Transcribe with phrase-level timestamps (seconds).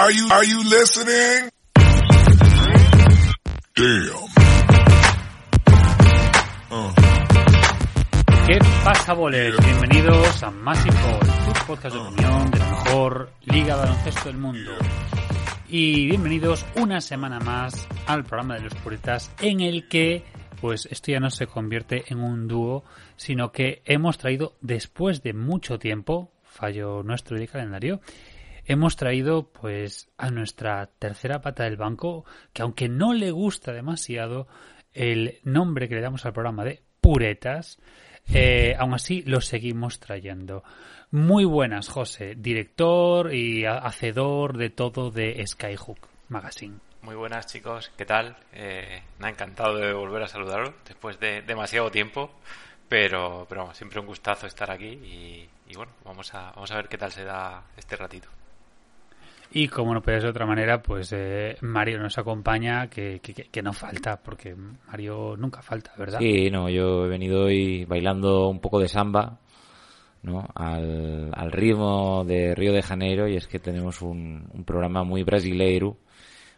[0.00, 1.50] Are you, are you listening?
[3.74, 4.28] Damn.
[8.46, 9.56] ¿Qué pasa, bolers?
[9.58, 14.38] Bienvenidos a Massive Ball, tu podcast de opinión de la mejor liga de baloncesto del
[14.38, 14.70] mundo.
[15.66, 20.22] Y bienvenidos una semana más al programa de los puritas en el que
[20.60, 22.84] pues esto ya no se convierte en un dúo,
[23.16, 28.00] sino que hemos traído después de mucho tiempo, fallo nuestro de calendario,
[28.68, 34.46] hemos traído pues a nuestra tercera pata del banco, que aunque no le gusta demasiado
[34.92, 37.78] el nombre que le damos al programa de Puretas,
[38.32, 40.62] eh, aún así lo seguimos trayendo.
[41.10, 46.76] Muy buenas, José, director y hacedor de todo de Skyhook Magazine.
[47.00, 48.36] Muy buenas chicos, ¿qué tal?
[48.52, 52.30] Eh, me ha encantado de volver a saludaros después de demasiado tiempo,
[52.86, 56.88] pero, pero siempre un gustazo estar aquí y, y bueno, vamos a, vamos a ver
[56.88, 58.28] qué tal se da este ratito.
[59.50, 63.32] Y como no puede ser de otra manera, pues eh, Mario nos acompaña, que, que,
[63.32, 66.18] que, no falta, porque Mario nunca falta, ¿verdad?
[66.18, 69.38] Sí, no, yo he venido hoy bailando un poco de samba,
[70.22, 70.46] ¿no?
[70.54, 75.22] Al, al ritmo de Río de Janeiro, y es que tenemos un, un programa muy
[75.22, 75.96] brasileiro,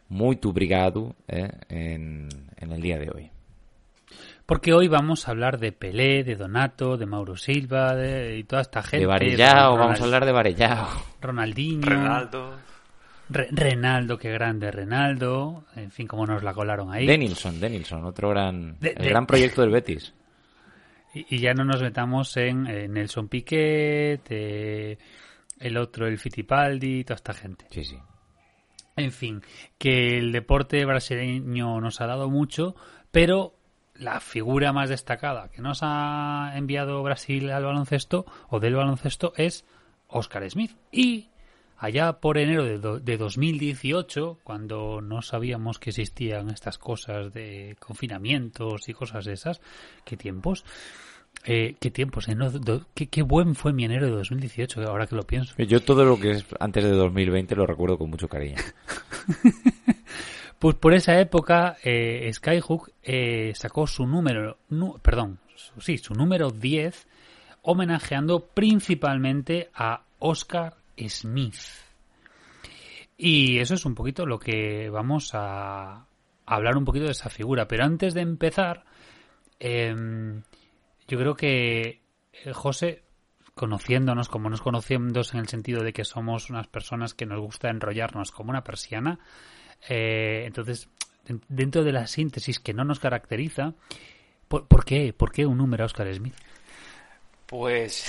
[0.08, 1.48] muy tubrigado, ¿eh?
[1.68, 3.30] en, en el día de hoy.
[4.46, 8.62] Porque hoy vamos a hablar de Pelé, de Donato, de Mauro Silva de, y toda
[8.62, 8.98] esta gente.
[8.98, 10.88] De Varellao, vamos a hablar de Varellao.
[11.20, 11.82] Ronaldinho.
[11.82, 12.69] Renaldo.
[13.30, 15.64] Re Renaldo, qué grande Renaldo.
[15.76, 17.06] En fin, cómo nos la colaron ahí.
[17.06, 19.08] Denilson, Denilson, otro gran, de, el de...
[19.08, 20.14] gran proyecto del Betis.
[21.12, 24.96] Y, y, ya no nos metamos en eh, Nelson Piquet, eh,
[25.58, 27.66] el otro, el Fittipaldi, toda esta gente.
[27.68, 27.98] Sí, sí.
[28.94, 29.42] En fin,
[29.76, 32.76] que el deporte brasileño nos ha dado mucho,
[33.10, 33.54] pero
[33.94, 39.64] la figura más destacada que nos ha enviado Brasil al baloncesto o del baloncesto es
[40.06, 40.76] Oscar Smith.
[40.92, 41.29] Y
[41.80, 48.88] allá por enero de, de 2018, cuando no sabíamos que existían estas cosas de confinamientos
[48.88, 49.60] y cosas de esas,
[50.04, 50.64] qué tiempos.
[51.44, 52.34] Eh, qué tiempos, eh?
[52.34, 55.54] no, do, qué, qué, buen fue mi enero de 2018, ahora que lo pienso.
[55.56, 58.56] Yo todo lo que es antes de 2020 lo recuerdo con mucho cariño.
[60.60, 66.12] Pues por esa época eh, Skyhook eh, sacó su número, nu, perdón, su, sí, su
[66.12, 67.06] número 10,
[67.62, 71.56] homenajeando principalmente a Oscar Smith.
[73.16, 76.06] Y eso es un poquito lo que vamos a,
[76.46, 77.68] hablar un poquito de esa figura.
[77.68, 78.84] Pero antes de empezar,
[79.58, 79.94] eh,
[81.06, 82.00] yo creo que
[82.32, 83.02] eh, José,
[83.54, 87.68] conociéndonos como nos conocemos en el sentido de que somos unas personas que nos gusta
[87.68, 89.18] enrollarnos como una persiana,
[89.88, 90.88] eh, entonces,
[91.48, 93.74] dentro de la síntesis que no nos caracteriza,
[94.48, 95.12] ¿por, ¿por, qué?
[95.12, 96.34] ¿Por qué un número Oscar Smith?
[97.46, 98.04] Pues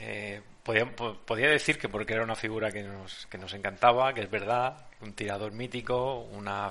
[0.00, 4.22] eh, podía, podía, decir que porque era una figura que nos, que nos encantaba, que
[4.22, 6.70] es verdad, un tirador mítico, una,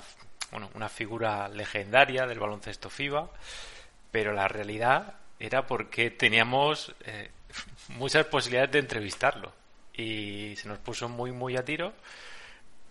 [0.50, 3.30] bueno, una figura legendaria del baloncesto FIBA,
[4.10, 7.30] pero la realidad era porque teníamos eh,
[7.88, 9.52] muchas posibilidades de entrevistarlo
[9.94, 11.92] y se nos puso muy, muy a tiro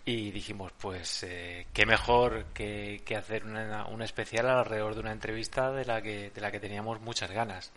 [0.04, 5.12] y dijimos, pues, eh, qué mejor que, que hacer una, una, especial alrededor de una
[5.12, 7.70] entrevista de la, que, de la que teníamos muchas ganas.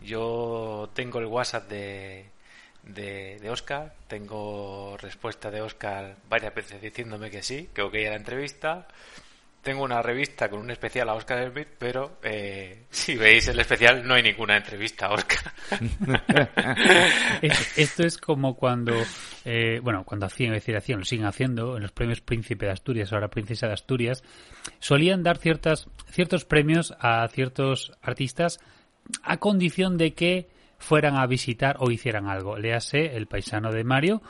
[0.00, 2.26] Yo tengo el WhatsApp de,
[2.84, 8.16] de, Oscar, tengo respuesta de Oscar varias veces diciéndome que sí, que ok a la
[8.16, 8.86] entrevista.
[9.60, 14.06] Tengo una revista con un especial a Oscar Smith, pero eh, si veis el especial
[14.06, 15.52] no hay ninguna entrevista a Oscar.
[17.76, 18.94] Esto es como cuando,
[19.44, 23.12] eh, bueno, cuando hacían, decir, hacían, lo siguen haciendo en los premios Príncipe de Asturias,
[23.12, 24.22] ahora Princesa de Asturias,
[24.78, 28.60] solían dar ciertas, ciertos premios a ciertos artistas
[29.22, 32.56] a condición de que fueran a visitar o hicieran algo.
[32.56, 34.22] Léase el paisano de Mario,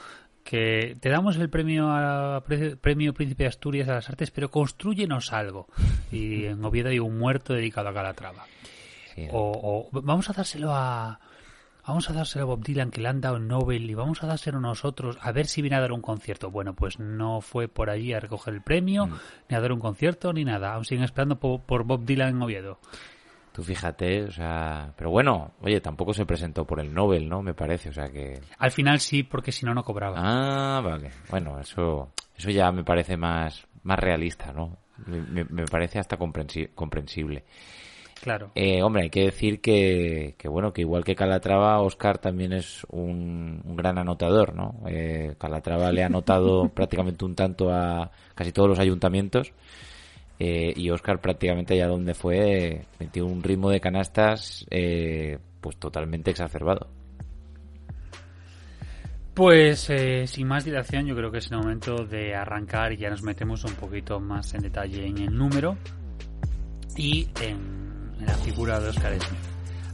[0.43, 2.43] que te damos el premio a,
[2.81, 5.69] premio Príncipe de Asturias a las Artes, pero construyenos algo.
[6.11, 8.47] Y en Oviedo hay un muerto dedicado a Calatrava.
[9.15, 11.21] Sí, o, o, vamos a dárselo a
[11.87, 14.27] vamos a dárselo a Bob Dylan que le han dado el Nobel y vamos a
[14.27, 16.51] dárselo nosotros a ver si viene a dar un concierto.
[16.51, 19.19] Bueno, pues no fue por allí a recoger el premio, mm.
[19.49, 20.75] ni a dar un concierto, ni nada.
[20.75, 22.79] Aún siguen esperando por, por Bob Dylan en Oviedo.
[23.59, 27.43] Tú fíjate, o sea, pero bueno, oye, tampoco se presentó por el Nobel, ¿no?
[27.43, 28.39] Me parece, o sea que.
[28.57, 30.15] Al final sí, porque si no, no cobraba.
[30.17, 31.11] Ah, vale.
[31.29, 34.77] Bueno, eso, eso ya me parece más, más realista, ¿no?
[35.07, 37.43] Me, me parece hasta comprensi- comprensible.
[38.23, 38.53] Claro.
[38.55, 42.87] Eh, hombre, hay que decir que, que, bueno, que igual que Calatrava, Oscar también es
[42.91, 44.77] un, un gran anotador, ¿no?
[44.87, 49.53] Eh, Calatrava le ha anotado prácticamente un tanto a casi todos los ayuntamientos
[50.39, 56.31] eh, y Oscar prácticamente allá donde fue metió un ritmo de canastas eh, pues totalmente
[56.31, 56.89] exacerbado.
[59.35, 63.09] Pues eh, sin más dilación, yo creo que es el momento de arrancar y ya
[63.09, 65.77] nos metemos un poquito más en detalle en el número
[66.97, 69.39] y en, la figura de Oscar Smith.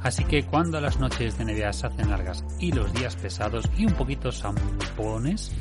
[0.01, 3.85] Así que cuando las noches de NBA se hacen largas y los días pesados y
[3.85, 5.55] un poquito zampones,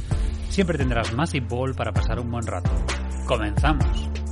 [0.48, 2.72] siempre tendrás Massive Ball para pasar un buen rato.
[3.26, 4.23] ¡Comenzamos!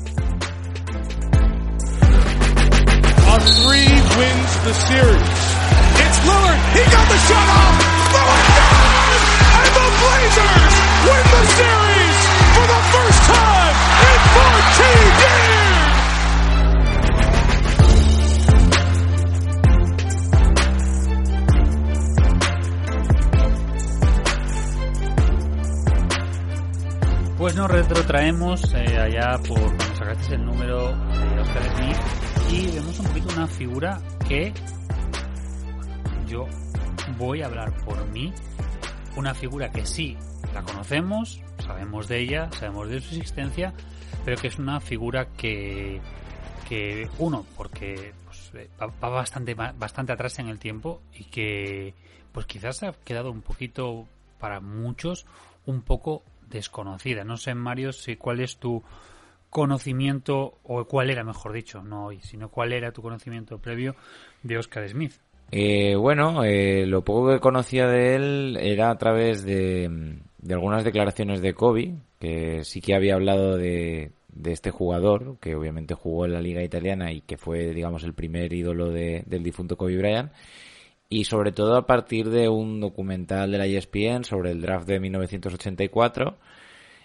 [3.62, 5.42] Three wins the series.
[6.04, 6.62] It's Lillard.
[6.78, 7.76] He got the shot off.
[8.14, 9.24] Lillard does!
[9.62, 12.18] And the Blazers win the series
[12.54, 13.76] for the first time
[14.10, 15.52] in 14 years.
[27.38, 33.00] Pues nos retrotraemos eh, allá por cuando sacaste el número de Oscar Smith y vemos
[33.00, 34.54] un poquito una figura que
[36.28, 36.46] yo
[37.18, 38.34] voy a hablar por mí.
[39.16, 40.18] Una figura que sí
[40.54, 43.74] la conocemos, sabemos de ella, sabemos de su existencia,
[44.26, 46.02] pero que es una figura que,
[46.68, 51.94] que uno, porque pues, eh, va, bastante, bastante atrás en el tiempo y que
[52.34, 54.08] pues quizás ha quedado un poquito
[54.40, 55.26] para muchos
[55.66, 57.24] un poco desconocida.
[57.24, 58.84] No sé, Mario, si cuál es tu
[59.52, 63.96] conocimiento, o cuál era, mejor dicho, no hoy, sino cuál era tu conocimiento previo
[64.42, 65.14] de Oscar Smith.
[65.52, 70.84] Eh, bueno, eh, lo poco que conocía de él era a través de, de algunas
[70.84, 76.26] declaraciones de Kobe, que sí que había hablado de, de este jugador, que obviamente jugó
[76.26, 79.98] en la liga italiana y que fue, digamos, el primer ídolo de- del difunto Kobe
[79.98, 80.32] Bryant.
[81.10, 85.02] Y sobre todo a partir de un documental de la ESPN sobre el draft de
[85.02, 86.38] 1984,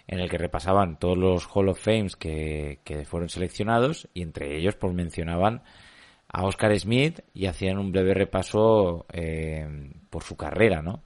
[0.07, 4.57] en el que repasaban todos los Hall of Fames que, que fueron seleccionados y entre
[4.57, 5.63] ellos pues mencionaban
[6.29, 11.03] a Oscar Smith y hacían un breve repaso eh, por su carrera, ¿no?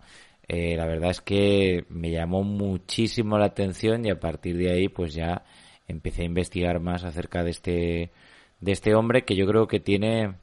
[0.47, 4.89] Eh, la verdad es que me llamó muchísimo la atención y a partir de ahí
[4.89, 5.43] pues ya
[5.87, 8.11] empecé a investigar más acerca de este
[8.59, 10.35] de este hombre que yo creo que tiene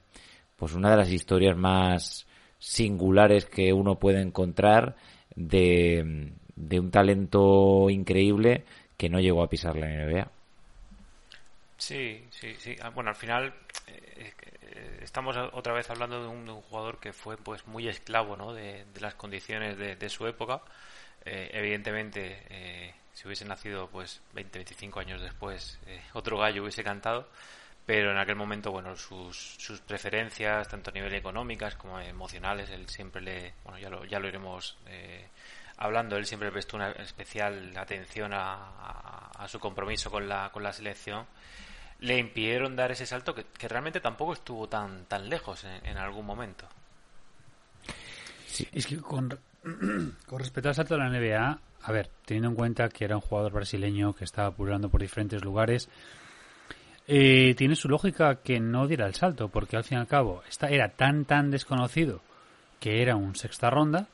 [0.57, 2.27] pues una de las historias más
[2.59, 4.97] singulares que uno puede encontrar
[5.37, 8.65] de, de un talento increíble
[8.97, 10.31] que no llegó a pisar la NBA.
[11.77, 12.77] Sí, sí, sí.
[12.83, 13.55] Ah, Bueno, al final
[13.87, 14.33] eh,
[14.63, 18.37] eh, estamos otra vez hablando de un, de un jugador que fue pues muy esclavo
[18.37, 18.53] ¿no?
[18.53, 20.63] de, las condiciones de, de su época.
[21.25, 26.85] Eh, evidentemente, eh, si hubiese nacido pues 20, 25 años después, eh, otro gallo hubiese
[26.85, 27.29] cantado.
[27.87, 32.89] Pero en aquel momento, bueno, sus, sus preferencias, tanto a nivel económicas como emocionales, él
[32.89, 34.77] siempre le, bueno, ya lo, ya lo iremos
[35.79, 41.25] hablando, él siempre prestó una especial atención a, su compromiso con la, con la selección
[42.01, 46.67] le impidieron dar ese salto que, realmente tampoco estuvo tan tan lejos en, algún momento.
[48.73, 49.29] Es que con,
[50.27, 53.23] con respecto al salto de la NBA, a ver, teniendo en cuenta que era un
[53.23, 55.89] jugador brasileño que estaba pululando por diferentes lugares,
[57.07, 60.43] eh, tiene su lógica que no diera el salto, porque al fin y al cabo
[60.49, 62.21] esta era tan tan desconocido
[62.81, 64.07] que era un sexta ronda,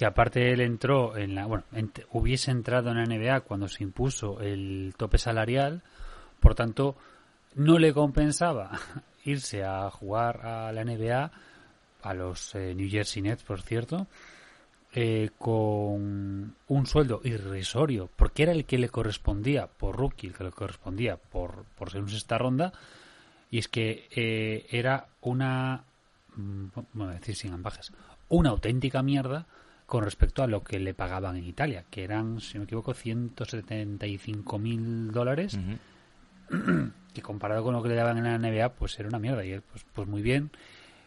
[0.00, 1.64] que aparte él entró en la, bueno,
[2.12, 5.82] hubiese entrado en la NBA cuando se impuso el tope salarial,
[6.40, 6.96] por tanto
[7.56, 8.80] no le compensaba
[9.26, 11.30] irse a jugar a la NBA
[12.00, 14.06] a los eh, New Jersey Nets, por cierto,
[14.94, 20.44] eh, con un sueldo irrisorio, porque era el que le correspondía por rookie, el que
[20.44, 22.72] le correspondía por, por ser un sexta ronda,
[23.50, 25.84] y es que eh, era una,
[26.36, 27.92] mm, bueno, decir sin ambajes,
[28.30, 29.46] una auténtica mierda
[29.90, 32.94] con respecto a lo que le pagaban en Italia, que eran, si no me equivoco,
[32.94, 35.58] 175 mil dólares,
[37.12, 39.44] que comparado con lo que le daban en la NBA, pues era una mierda.
[39.44, 40.52] Y él, pues, pues muy bien,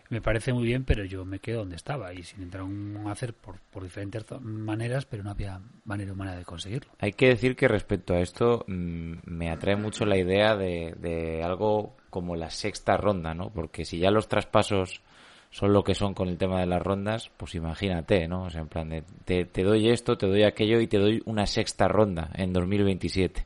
[0.10, 3.08] me parece muy bien, pero yo me quedo donde estaba y sin entrar a un
[3.08, 6.92] hacer por, por diferentes maneras, pero no había manera humana de conseguirlo.
[7.00, 11.42] Hay que decir que respecto a esto mm, me atrae mucho la idea de, de
[11.42, 13.50] algo como la sexta ronda, ¿no?
[13.50, 15.02] Porque si ya los traspasos
[15.54, 18.46] son lo que son con el tema de las rondas, pues imagínate, ¿no?
[18.46, 21.22] O sea, en plan de, te, te doy esto, te doy aquello y te doy
[21.26, 23.46] una sexta ronda en 2027.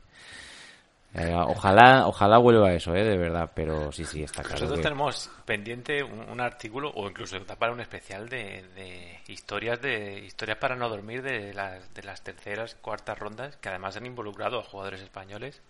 [1.14, 3.04] Eh, ojalá, ojalá vuelva eso, ¿eh?
[3.04, 4.60] de verdad, pero sí, sí, está claro.
[4.60, 10.76] Nosotros tenemos pendiente un, artículo o incluso para un especial de, historias de historias para
[10.76, 15.02] no dormir de las, de las terceras, cuartas rondas que además han involucrado a jugadores
[15.02, 15.60] españoles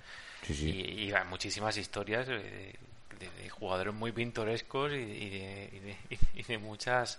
[0.49, 2.29] Y, muchísimas historias
[3.19, 5.31] de, jugadores muy pintorescos y,
[6.47, 7.19] de, muchas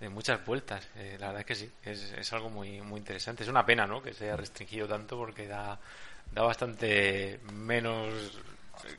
[0.00, 0.88] de muchas vueltas.
[0.96, 3.42] Eh, la verdad es que sí, es, es algo muy muy interesante.
[3.42, 4.02] Es una pena, ¿no?
[4.02, 5.78] Que se haya restringido tanto porque da
[6.32, 8.40] da bastante menos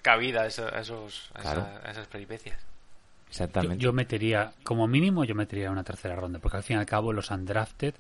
[0.02, 2.60] cabida a, esos, a, esas peripecias.
[3.30, 3.84] Exactamente.
[3.84, 7.12] Yo, metería, como mínimo, yo metería una tercera ronda, porque al fin y al cabo
[7.12, 7.96] los undrafted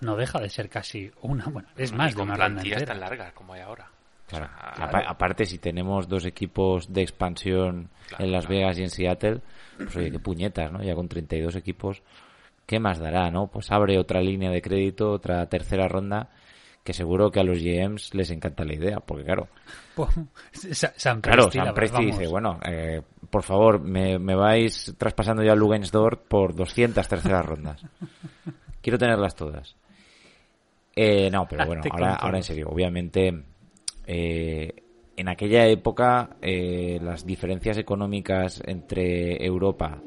[0.00, 3.54] no deja de ser casi una, bueno, es más de una ronda tan largas como
[3.54, 3.88] hay ahora.
[4.32, 9.40] Aparte, si tenemos dos equipos de expansión en Las Vegas y en Seattle,
[9.76, 10.82] pues oye, qué puñetas, ¿no?
[10.82, 12.02] Ya con 32 equipos,
[12.66, 13.48] ¿qué más dará, no?
[13.48, 16.30] Pues abre otra línea de crédito, otra tercera ronda
[16.84, 19.48] que seguro que a los GMs les encanta la idea, porque claro...
[20.52, 26.54] San claro, San Presti dice, bueno, eh, por favor, me, vais traspasando ya Lugensdorf por
[26.54, 27.84] 200 terceras rondas.
[28.82, 29.76] Quiero tenerlas todas.
[30.96, 33.44] Eh, no, pero bueno, ahora, ahora en serio, obviamente...
[34.06, 34.82] Eh,
[35.16, 40.00] en aquella época las diferencias económicas entre Europa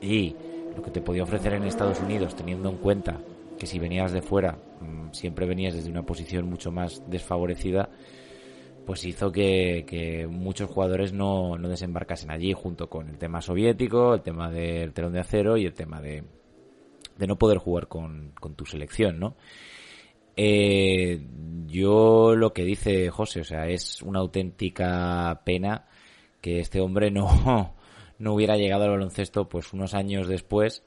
[0.00, 0.34] y
[0.74, 3.20] lo que te podía ofrecer en Estados Unidos, teniendo en cuenta
[3.58, 7.88] que si venías de fuera mm, siempre venías desde una posición mucho más desfavorecida,
[8.84, 14.22] pues hizo que, muchos jugadores no, no, desembarcasen allí junto con el tema soviético, el
[14.22, 16.22] tema del telón de acero y el tema de,
[17.18, 19.34] de no poder jugar con, tu selección, ¿no?
[20.36, 21.20] Eh,
[21.66, 25.86] yo lo que dice José, o sea, es una auténtica pena
[26.40, 27.74] que este hombre no,
[28.18, 30.82] no hubiera llegado al baloncesto pues unos años después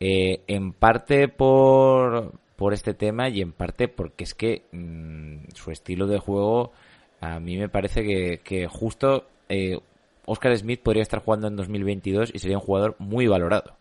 [0.00, 5.70] eh, en parte por, por este tema y en parte porque es que mm, su
[5.70, 6.72] estilo de juego
[7.20, 9.78] a mí me parece que, justo eh,
[10.26, 13.76] Oscar Smith podría estar jugando en 2022 y sería un jugador muy valorado.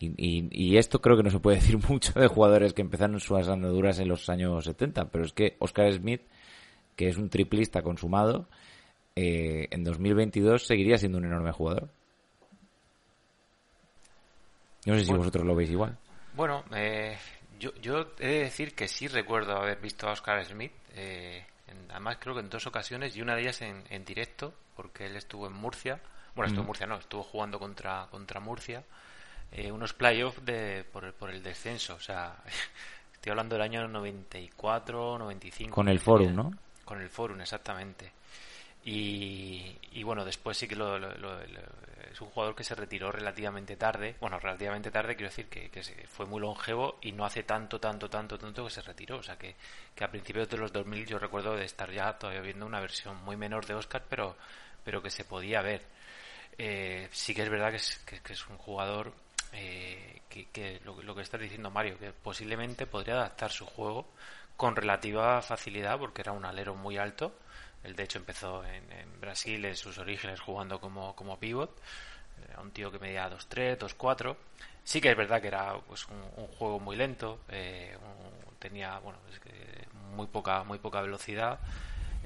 [0.00, 3.48] Y, y, esto creo que no se puede decir mucho de jugadores que empezaron sus
[3.48, 6.22] andaduras en los años 70, pero es que Oscar Smith,
[6.96, 8.48] que es un triplista consumado,
[9.16, 11.88] eh, en 2022 seguiría siendo un enorme jugador.
[14.86, 15.96] No sé si vosotros lo veis igual.
[16.34, 17.16] Bueno, eh,
[17.58, 20.72] yo, yo he de decir que sí recuerdo haber visto a Oscar Smith.
[20.94, 21.44] Eh,
[21.90, 25.16] además, creo que en dos ocasiones y una de ellas en, en directo, porque él
[25.16, 26.00] estuvo en Murcia.
[26.34, 28.84] Bueno, estuvo en Murcia, no, estuvo jugando contra, contra Murcia.
[29.54, 31.94] Eh, unos playoffs de, por, por el descenso.
[31.94, 32.36] O sea,
[33.14, 35.74] estoy hablando del año 94, 95.
[35.74, 36.50] Con el Forum, ¿no?
[36.84, 38.12] Con el Forum, exactamente.
[38.84, 44.16] Y, y bueno, después sí que lo, es un jugador que se retiró relativamente tarde.
[44.20, 45.70] Bueno, relativamente tarde quiero decir que,
[46.06, 49.18] fue muy longevo y no hace tanto, tanto, tanto, tanto que se retiró.
[49.18, 49.56] O sea que,
[49.94, 53.16] que a principios de los 2000 yo recuerdo de estar ya todavía viendo una versión
[53.24, 54.36] muy menor de Oscar, pero,
[54.84, 55.82] pero que se podía ver.
[56.58, 59.12] Eh, sí que es verdad que es, que, es un jugador
[59.54, 64.08] eh, que, lo, lo, que está diciendo Mario, que posiblemente podría adaptar su juego
[64.56, 67.32] con relativa facilidad porque era un alero muy alto
[67.84, 68.84] él, de hecho, empezó en,
[69.20, 71.70] Brasil en sus orígenes jugando como, como pivot.
[72.48, 74.36] Era un tío que medía 2-3, 2-4.
[74.82, 77.40] Sí que es verdad que era pues, un, juego muy lento.
[77.48, 77.96] Eh,
[78.58, 79.18] tenía bueno,
[80.16, 81.60] muy, poca, muy poca velocidad.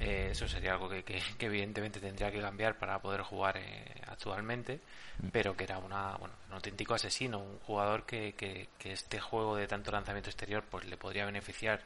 [0.00, 4.80] Eh, eso sería algo que, que, evidentemente tendría que cambiar para poder jugar eh, actualmente,
[5.20, 5.28] mm.
[5.32, 9.56] pero que era una, bueno, un auténtico asesino, un jugador que, que, que, este juego
[9.56, 11.80] de tanto lanzamiento exterior pues le podría beneficiar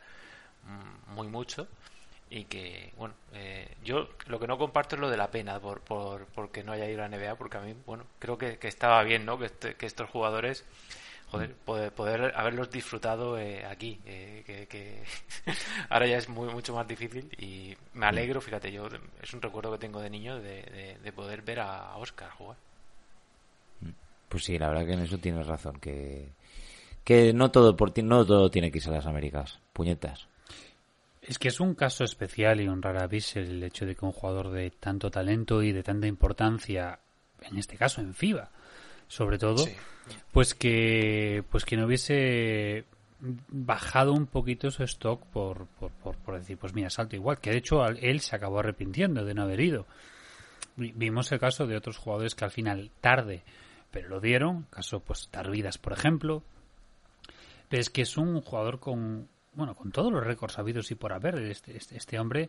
[0.64, 1.66] mm, muy mucho
[2.32, 5.80] y que, bueno, eh, yo lo que no comparto es lo de la pena por,
[5.82, 9.02] por porque no haya ido a la NBA, porque a mí, bueno, creo que, estaba
[9.02, 9.38] bien, ¿no?
[9.38, 10.64] Que, este, que estos jugadores,
[11.32, 11.54] joder,
[11.94, 15.02] poder, haberlos disfrutado eh, aquí, eh, que,
[15.88, 18.86] ahora ya es muy mucho más difícil y me alegro, fíjate, yo
[19.22, 22.58] es un recuerdo que tengo de niño de, de, poder ver a Oscar jugar.
[24.28, 26.32] Pues sí, la verdad que en eso tienes razón, que,
[27.02, 30.28] que no todo por no todo tiene que irse a las Américas, puñetas.
[31.22, 34.12] Es que es un caso especial y un rara avis el hecho de que un
[34.12, 36.98] jugador de tanto talento y de tanta importancia,
[37.42, 38.50] en este caso en FIBA,
[39.12, 39.66] sobre todo,
[40.32, 42.86] pues que pues que no hubiese
[43.20, 47.58] bajado un poquito su stock por, por, por, decir, pues mira, salto igual, que de
[47.58, 49.86] hecho él se acabó arrepintiendo de no haber ido.
[50.76, 53.42] Vimos el caso de otros jugadores que al final tarde,
[53.90, 56.42] pero lo dieron, caso pues Tarvidas, por ejemplo,
[57.68, 61.12] pero es que es un jugador con bueno, con todos los récords habidos y por
[61.12, 62.48] haber, este, este, este, hombre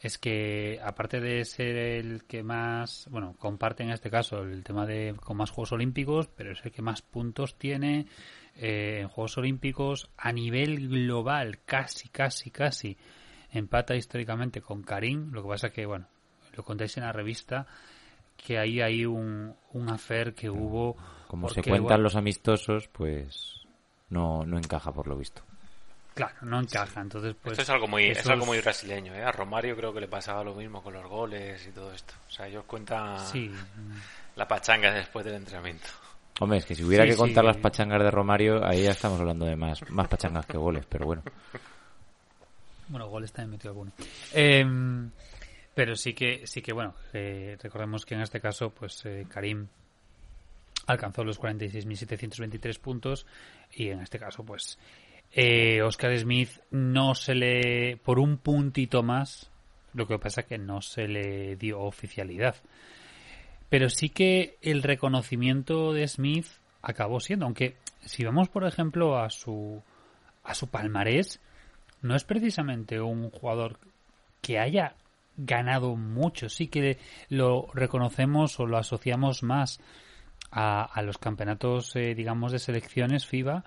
[0.00, 4.86] es que aparte de ser el que más, bueno, comparte en este caso el tema
[4.86, 8.06] de con más Juegos Olímpicos, pero es el que más puntos tiene
[8.54, 12.96] eh, en Juegos Olímpicos a nivel global, casi, casi, casi.
[13.50, 16.06] empata históricamente con Karim, lo que pasa que, bueno,
[16.54, 17.66] lo contáis en la revista,
[18.36, 20.96] que ahí hay un, un affair que hubo...
[21.26, 23.66] Como se cuentan bueno, los amistosos, pues
[24.10, 25.42] no, no encaja por lo visto.
[26.18, 27.52] Claro, no encaja, entonces pues...
[27.52, 29.22] esto es algo muy es esos- algo muy brasileño ¿eh?
[29.22, 32.30] a Romario creo que le pasaba lo mismo con los goles y todo esto o
[32.30, 33.50] sea ellos cuentan Sí,
[34.34, 35.86] la pachanga después del entrenamiento
[36.40, 37.46] Hombre, es que si hubiera Sí, que contar sí.
[37.48, 41.06] las pachangas de Romario, ahí ya estamos hablando de más, más pachangas que goles, pero
[41.06, 41.22] bueno.
[42.88, 43.92] Bueno, goles también metió alguno.
[44.32, 45.10] Em,
[45.74, 49.66] pero sí que, sí que bueno, eh, recordemos que en este caso, pues eh, Karim
[50.86, 53.26] alcanzó los 46.723 puntos
[53.72, 54.78] y en este caso, pues
[55.32, 59.50] eh, Oscar Smith no se le, por un puntito más,
[59.94, 62.56] lo que pasa que no se le dio oficialidad.
[63.68, 66.46] Pero sí que el reconocimiento de Smith
[66.82, 69.82] acabó siendo, aunque si vamos por ejemplo a su
[70.44, 71.40] a su palmarés,
[72.00, 73.78] no es precisamente un jugador
[74.40, 74.94] que haya
[75.36, 79.80] ganado mucho, sí que lo reconocemos o lo asociamos más
[80.50, 83.64] a, a los campeonatos, eh, digamos, de selecciones FIBA,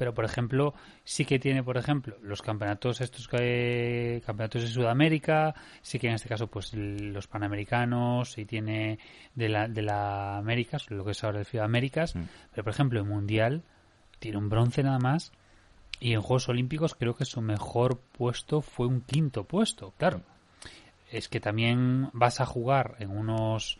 [0.00, 0.72] pero por ejemplo,
[1.04, 6.14] sí que tiene, por ejemplo, los campeonatos estos que campeonatos de Sudamérica, sí que en
[6.14, 8.98] este caso, pues los panamericanos, y tiene
[9.34, 12.22] de la, de la Américas, lo que es ahora el FIBA Américas, Mm.
[12.50, 13.62] pero por ejemplo, en Mundial
[14.20, 15.32] tiene un bronce nada más,
[16.00, 20.22] y en Juegos Olímpicos creo que su mejor puesto fue un quinto puesto, claro.
[21.12, 23.78] Es que también vas a jugar en unos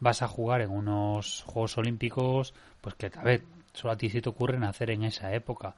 [0.00, 3.42] vas a jugar en unos Juegos Olímpicos, pues que a ver,
[3.76, 5.74] solo a ti se te ocurre nacer en esa época.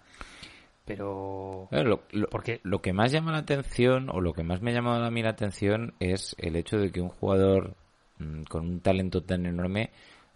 [0.85, 4.71] Pero Lo, lo- Porque- lo que más llama la atención, o lo que más me
[4.71, 7.75] ha llamado a mí la atención, es el hecho de que un jugador
[8.19, 9.91] mm, con un talento tan enorme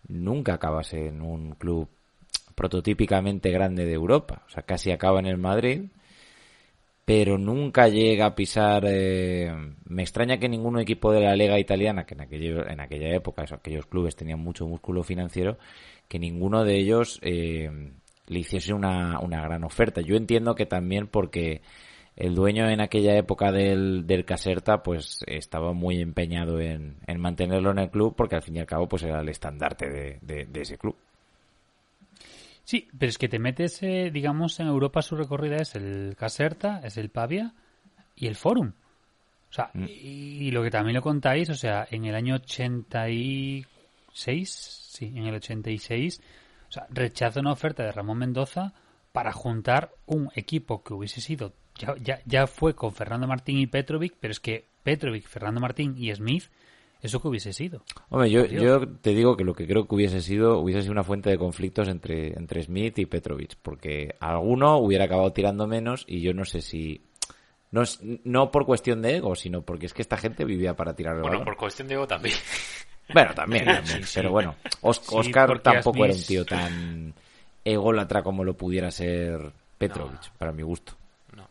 [0.08, 1.88] nunca acabase en un club
[2.54, 4.42] prototípicamente grande de Europa.
[4.46, 5.84] O sea, casi acaba en el Madrid,
[7.04, 8.84] pero nunca llega a pisar.
[8.86, 9.52] eh,
[9.86, 13.42] Me extraña que ningún equipo de la Liga Italiana, que en, aquello- en aquella época
[13.44, 15.58] eso, aquellos clubes tenían mucho músculo financiero,
[16.08, 17.92] que ninguno de ellos eh,
[18.26, 20.00] le hiciese una, una gran oferta.
[20.00, 21.60] Yo entiendo que también porque
[22.16, 27.70] el dueño en aquella época del, del Caserta pues estaba muy empeñado en, en mantenerlo
[27.70, 30.44] en el club porque al fin y al cabo pues era el estandarte de, de-
[30.46, 30.94] de ese club.
[32.64, 36.80] sí, pero es que te metes, eh, digamos, en Europa su recorrida es el Caserta,
[36.84, 37.54] es el Pavia
[38.14, 38.72] y el Forum.
[39.50, 39.84] O sea, Mm.
[39.86, 45.26] y, y lo que también lo contáis, o sea, en el año 86, sí, en
[45.26, 46.20] el 86,
[46.68, 48.72] o sea, rechaza una oferta de Ramón Mendoza
[49.12, 53.66] para juntar un equipo que hubiese sido, ya, ya, ya fue con Fernando Martín y
[53.66, 56.44] Petrovic, pero es que Petrovic, Fernando Martín y Smith,
[57.00, 57.82] eso que hubiese sido.
[58.10, 58.44] Hombre, yo,
[59.00, 61.88] te digo que lo que creo que hubiese sido, hubiese sido una fuente de conflictos
[61.88, 66.60] entre, entre Smith y Petrovic, porque alguno hubiera acabado tirando menos y yo no sé
[66.62, 67.02] si...
[67.72, 70.94] No, es- no por cuestión de ego, sino porque es que esta gente vivía para
[70.94, 71.44] tirar el bueno balón.
[71.46, 72.36] por cuestión de ego también
[73.08, 73.66] Bueno, también,
[74.14, 77.12] pero bueno, Oscar tampoco era un tío tan
[77.64, 80.32] ególatra como lo pudiera ser Petrovic, No.
[80.38, 80.96] para mi gusto.
[81.36, 81.48] No.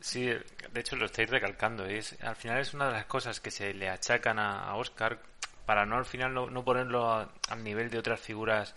[0.00, 1.86] Sí, de hecho lo estáis recalcando.
[1.86, 5.18] Es, al final es una de las cosas que se le achacan a, a Oscar
[5.64, 8.74] para no al final no, no ponerlo a- al nivel de otras figuras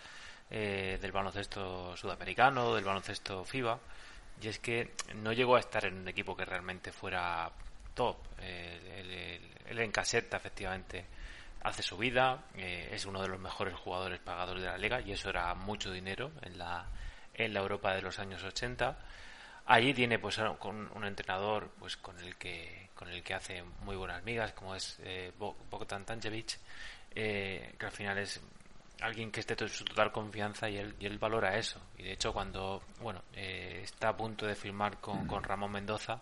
[0.50, 3.78] eh, del baloncesto sudamericano, del baloncesto FIBA.
[4.42, 7.52] Y es que no llegó a estar en un equipo que realmente fuera
[7.94, 8.16] top.
[8.40, 11.06] Eh, él, él en caseta, efectivamente,
[11.64, 12.46] hace su vida.
[12.56, 15.92] eh, es uno de los mejores jugadores pagados de la liga y eso era mucho
[15.92, 16.86] dinero en la,
[17.34, 18.98] en la Europa de los años 80.
[19.66, 23.96] Allí tiene pues con un entrenador pues con el que con el que hace muy
[23.96, 26.58] buenas migas como es eh, Bo- Bogdan Tanjevic
[27.14, 28.40] eh, que al final es
[29.02, 32.14] alguien que esté en su total confianza y él, y él valora eso y de
[32.14, 36.22] hecho cuando bueno eh, está a punto de firmar con, con Ramón Mendoza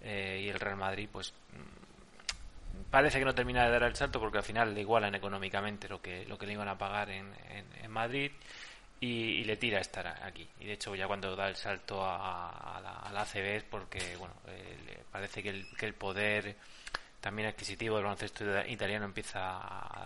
[0.00, 1.32] eh, y el Real Madrid pues
[2.90, 6.00] parece que no termina de dar el salto porque al final le igualan económicamente lo
[6.00, 8.30] que lo que le iban a pagar en, en- en Madrid
[9.00, 10.48] y, y le tira a estar aquí.
[10.60, 13.64] Y de hecho ya cuando da el salto a, a la, a la ACB es
[13.64, 16.56] porque bueno eh, parece que el, que el poder
[17.20, 19.40] también adquisitivo del baloncesto italiano empieza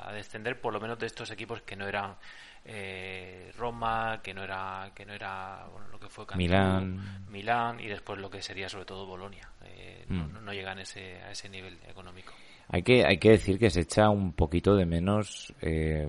[0.08, 2.16] a, descender por lo menos de estos equipos que no eran
[2.64, 7.24] eh, Roma que no era que no era bueno, lo que fue Cantú, Milán.
[7.28, 10.32] Milán y después lo que sería sobre todo Bolonia Eh, no, Mm.
[10.34, 12.32] no- no llegan ese, a ese nivel económico
[12.72, 16.08] Hay que, hay que decir que se echa un poquito de menos, eh,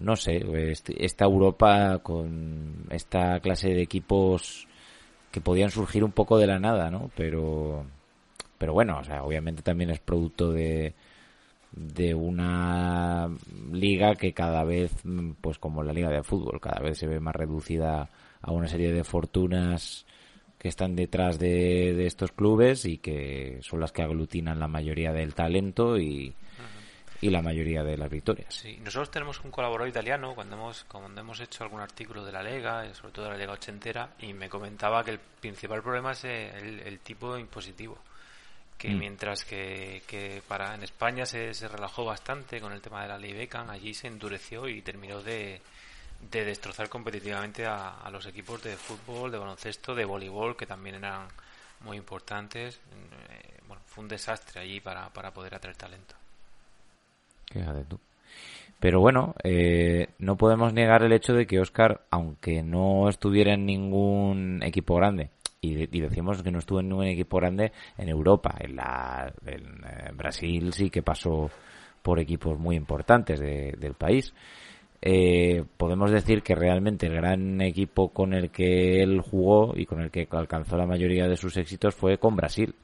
[0.00, 4.68] no sé, este- esta Europa con esta clase de equipos
[5.32, 7.10] que podían surgir un poco de la nada, ¿no?
[7.16, 7.84] Pero,
[8.58, 10.94] pero bueno, o sea, obviamente también es producto de,
[11.72, 13.30] de una
[13.72, 14.92] liga que cada vez,
[15.40, 18.08] pues como la liga de fútbol, cada vez se ve más reducida
[18.42, 20.05] a una serie de fortunas
[20.66, 25.12] que están detrás de, de estos clubes y que son las que aglutinan la mayoría
[25.12, 26.34] del talento y,
[27.20, 28.52] y la mayoría de las victorias.
[28.52, 32.42] Sí, nosotros tenemos un colaborador italiano cuando hemos, cuando hemos hecho algún artículo de la
[32.42, 36.24] Lega, sobre todo de la Lega ochentera, y me comentaba que el principal problema es
[36.24, 37.96] el, el tipo impositivo.
[38.76, 38.98] Que Mm.
[38.98, 43.18] mientras que, que para en España se, se relajó bastante con el tema de la
[43.18, 45.62] ley Beckham, allí se endureció y terminó de,
[46.20, 50.96] de destrozar competitivamente a, a los equipos de fútbol, de baloncesto, de voleibol, que también
[50.96, 51.28] eran
[51.80, 52.80] muy importantes.
[53.30, 56.14] Eh, bueno, fue un desastre allí para, para poder atraer talento.
[57.52, 57.98] Fíjate tú.
[58.80, 63.64] Pero bueno, eh, no podemos negar el hecho de que Oscar, aunque no estuviera en
[63.64, 68.08] ningún equipo grande, y, de- y decimos que no estuvo en ningún equipo grande en
[68.08, 71.50] Europa, en, la, en eh, Brasil sí que pasó
[72.02, 74.34] por equipos muy importantes de- del país.
[75.08, 80.00] Eh, podemos decir que realmente el gran equipo con el que él jugó y con
[80.00, 82.74] el que alcanzó la mayoría de sus éxitos fue con Brasil.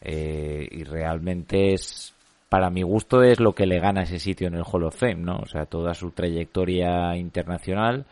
[0.00, 2.12] Eh, y realmente es,
[2.48, 5.14] para mi gusto, es lo que le gana ese sitio en el Hall of Fame,
[5.14, 5.36] ¿no?
[5.36, 8.04] O sea, toda su trayectoria internacional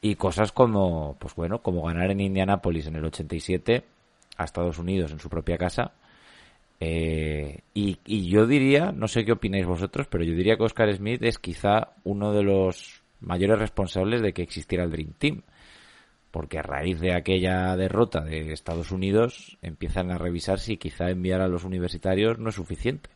[0.00, 3.84] y cosas como, pues bueno, como ganar en Indianápolis en el 87
[4.36, 5.92] a Estados Unidos en su propia casa.
[6.84, 11.22] Eh, y, yo diría, no sé qué opináis vosotros, pero yo diría que Oscar Smith
[11.22, 15.42] es quizá uno de los mayores responsables de que existiera el Dream Team.
[16.32, 21.40] Porque a raíz de aquella derrota de Estados Unidos empiezan a revisar si quizá enviar
[21.40, 23.10] a los universitarios no es suficiente.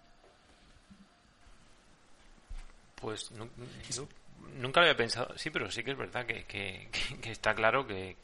[3.00, 3.32] Pues
[4.60, 5.36] nunca lo había pensado.
[5.36, 6.88] Sí, pero sí que es verdad que,
[7.24, 8.16] está claro que,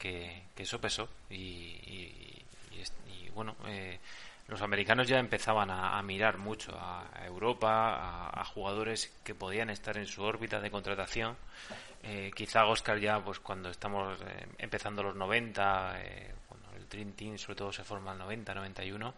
[0.57, 1.09] eso pesó.
[1.29, 2.45] Y, y-
[2.77, 2.93] y es-
[3.25, 3.99] y, bueno, eh,
[4.47, 10.05] los americanos ya empezaban a, mirar mucho a, Europa, a, jugadores que podían estar en
[10.05, 11.35] su órbita de contratación.
[12.03, 17.13] Eh, quizá Oscar ya, pues cuando estamos eh, empezando los 90, eh, cuando el Dream
[17.13, 19.13] Team sobre todo se forma en el 90, 91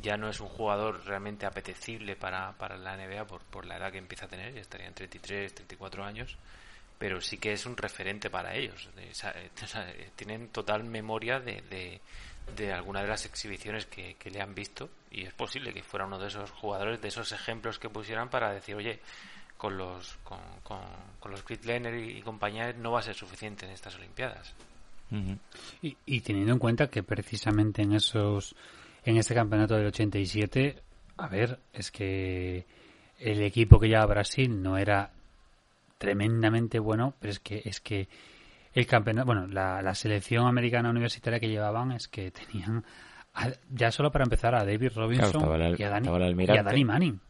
[0.00, 3.92] ya no es un jugador realmente apetecible para, para la NBA por, por la edad
[3.92, 6.36] que empieza a tener, ya estaría en 33, 34 años,
[6.98, 8.88] pero sí que es un referente para ellos.
[8.88, 9.50] O eh,
[10.16, 12.00] tienen total memoria de, de,
[12.56, 16.06] de alguna de las exhibiciones que, que le han visto y es posible que fuera
[16.06, 19.00] uno de esos jugadores, de esos ejemplos que pusieran para decir, oye,
[19.56, 20.80] con los con, con,
[21.20, 24.52] con los y, y compañía no va a ser suficiente en estas Olimpiadas.
[25.82, 28.56] Y teniendo en cuenta que precisamente en esos
[29.04, 30.82] en ese campeonato del 87,
[31.18, 32.64] a ver, es que
[33.18, 35.12] el equipo que lleva Brasil no era
[35.98, 38.08] tremendamente bueno, pero es que es que
[38.74, 42.84] el campeonato, bueno, la, la selección americana universitaria que llevaban es que tenían
[43.34, 46.08] a- ya solo para empezar a David Robinson el- y, a Dani,
[46.54, 46.62] y a.
[46.62, 47.20] Danny Manning.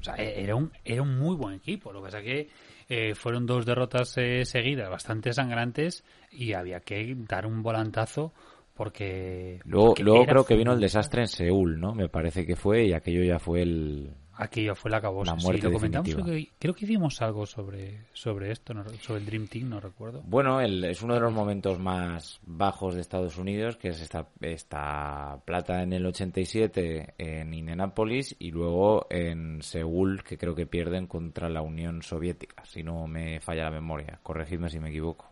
[0.00, 1.92] O sea, e- era un, era un muy buen equipo.
[1.92, 2.48] Lo que pasa que
[2.88, 8.32] eh, fueron dos derrotas eh, seguidas bastante sangrantes y había que dar un volantazo
[8.74, 9.60] porque...
[9.64, 11.94] Luego, porque luego creo que vino el desastre en Seúl, ¿no?
[11.94, 14.10] Me parece que fue y aquello ya fue el...
[14.40, 15.24] Aquello fue la acabó.
[15.24, 16.06] La muerte lo comentamos.
[16.06, 16.22] definitiva.
[16.24, 19.80] Creo que, creo que hicimos algo sobre, sobre esto, no- sobre el Dream Team, no
[19.80, 20.22] recuerdo.
[20.24, 24.28] Bueno, el- es uno de los momentos más bajos de Estados Unidos, que es esta,
[24.40, 31.08] esta plata en el 87 en Indianápolis y luego en Seúl, que creo que pierden
[31.08, 34.20] contra la Unión Soviética, si no me falla la memoria.
[34.22, 35.26] Corregidme si me equivoco.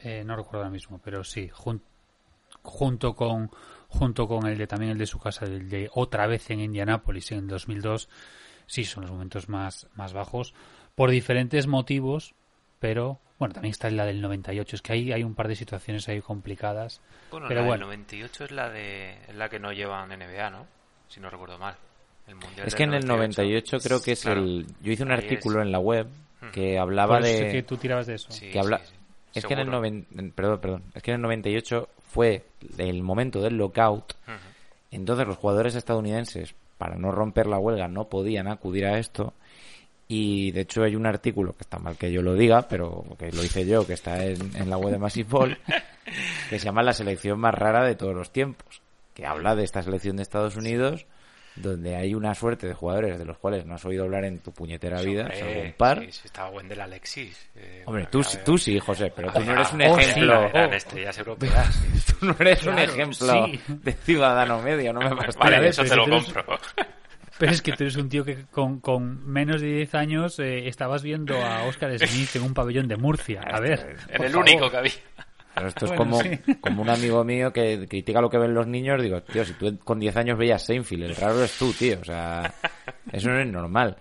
[0.00, 1.80] Eh, no recuerdo ahora mismo, pero sí, jun-
[2.62, 3.50] junto con
[3.96, 7.32] junto con el de también el de su casa, el de otra vez en Indianápolis
[7.32, 8.08] en el 2002,
[8.66, 10.54] sí son los momentos más más bajos
[10.94, 12.34] por diferentes motivos,
[12.78, 16.08] pero bueno, también está la del 98, es que ahí hay un par de situaciones
[16.08, 19.72] ahí complicadas, Bueno, pero la bueno, del 98 es la de es la que no
[19.72, 20.66] llevan NBA, ¿no?
[21.08, 21.74] Si no recuerdo mal.
[22.26, 24.40] El mundial Es que en el 98 creo que es Claro.
[24.42, 24.66] el...
[24.82, 25.66] Yo hice un Ahí artículo es.
[25.66, 26.08] en la web
[26.52, 27.52] que hablaba por eso de...
[27.52, 28.32] que tú tirabas de eso.
[28.32, 28.94] Sí, que habla- sí, sí.
[29.34, 29.78] Es que en el, Seguro.
[29.82, 30.82] noven- en- perdón, perdón.
[30.94, 32.44] Es que en el 98 fue
[32.78, 34.14] el momento del lockout.
[34.90, 39.34] Entonces los jugadores estadounidenses, para no romper la huelga, no podían acudir a esto.
[40.08, 43.32] Y de hecho hay un artículo, que está mal que yo lo diga, pero que
[43.32, 45.58] lo hice yo, que está en, en la web de Massive Ball,
[46.48, 48.80] que se llama La selección más rara de todos los tiempos.
[49.14, 51.06] Que habla de esta selección de Estados Unidos,
[51.56, 54.52] donde hay una suerte de jugadores de los cuales no has oído hablar en tu
[54.52, 56.00] puñetera vida, Hombre, un par.
[56.00, 57.48] Sí, sí, estaba Wendell Alexis.
[57.56, 60.46] eh, Hombre, tú, de- tú sí, José, pero tú no eres un oh, sí, ejemplo.
[60.48, 61.82] eran estrellas europeas.
[62.20, 65.96] Tú no eres un ejemplo de ciudadano medio, no me Vale, a ver, eso te
[65.96, 66.44] lo compro.
[67.38, 70.68] Pero es que tú eres un tío que con, con menos de 10 años eh,
[70.68, 73.42] estabas viendo a Oscar Smith en un pabellón de Murcia.
[73.42, 74.48] A ver, En por el favor.
[74.48, 74.92] único que había.
[75.56, 76.54] Pero esto es Bueno, como, sí.
[76.60, 79.02] como un amigo mío que critica lo que ven los niños.
[79.02, 81.98] Digo, tío, si tú con 10 años veías Seinfeld, el raro es tú, tío.
[82.00, 82.54] O sea,
[83.10, 83.96] eso no es normal.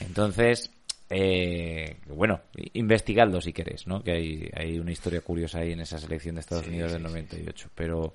[0.00, 0.70] Entonces,
[1.10, 2.40] eh, bueno,
[2.74, 4.02] investigadlo si queréis, ¿no?
[4.02, 6.98] Que hay, hay una historia curiosa ahí en esa selección de Estados Sí, Unidos sí,
[6.98, 7.12] del sí.
[7.12, 7.68] 98.
[7.74, 8.14] Pero,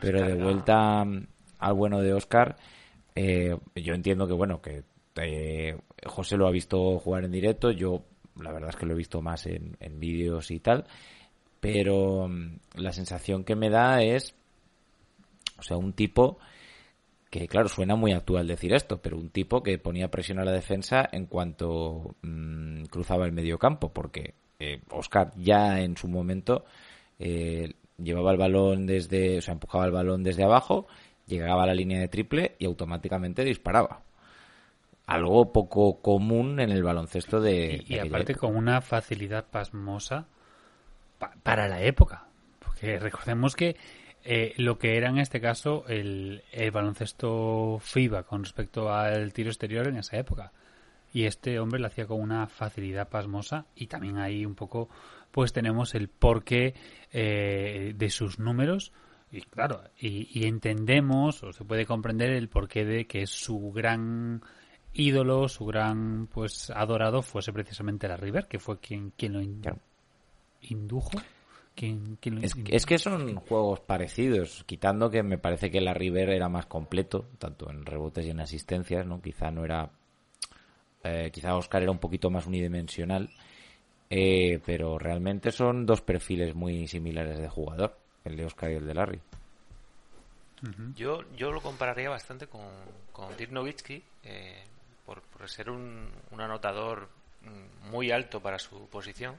[0.00, 1.00] pero de vuelta
[1.58, 2.56] al bueno de Oscar,
[3.14, 4.82] eh, yo entiendo que, bueno, que
[5.16, 8.04] eh, José lo ha visto jugar en directo, yo
[8.40, 10.84] la verdad es que lo he visto más en, en vídeos y tal,
[11.64, 14.34] pero mm, la sensación que me da es,
[15.58, 16.38] o sea, un tipo
[17.30, 20.52] que claro, suena muy actual decir esto, pero un tipo que ponía presión a la
[20.52, 26.66] defensa en cuanto mm, cruzaba el medio campo, porque eh, Oscar ya en su momento
[27.18, 30.86] eh, llevaba el balón desde, o sea, empujaba el balón desde abajo,
[31.26, 34.02] llegaba a la línea de triple y automáticamente disparaba.
[35.06, 38.46] Algo poco común en el baloncesto de, Y, de y aparte época.
[38.48, 40.28] con una facilidad pasmosa
[41.30, 42.26] pa- para la época.
[42.58, 43.76] Porque recordemos que
[44.24, 49.50] eh, lo que era en este caso el, el baloncesto FIBA con respecto al tiro
[49.50, 50.52] exterior en esa época.
[51.12, 54.88] Y este hombre lo hacía con una facilidad pasmosa y también ahí un poco
[55.30, 56.74] pues tenemos el porqué
[57.12, 58.92] eh, de sus números
[59.30, 64.42] y claro, y, y entendemos o se puede comprender el porqué de que su gran
[64.92, 69.40] ídolo, su gran pues adorado fuese precisamente la River, que fue quien, quien lo.
[70.70, 71.10] Indujo.
[72.70, 77.26] Es que son juegos parecidos, quitando que me parece que la River era más completo,
[77.38, 79.20] tanto en rebotes y en asistencias, ¿no?
[79.20, 79.90] Quizá no era...
[81.02, 83.28] eh, quizá Oscar era un poquito más unidimensional,
[84.08, 88.86] eh, pero realmente son dos perfiles muy similares de jugador, el de Oscar y el
[88.86, 89.20] de Larry.
[90.94, 92.62] Yo, yo lo compararía bastante con,
[93.12, 94.62] con Dirk Nowitzki, eh,
[95.04, 97.08] por, por ser un, un anotador
[97.42, 99.34] mm, muy alto para su posición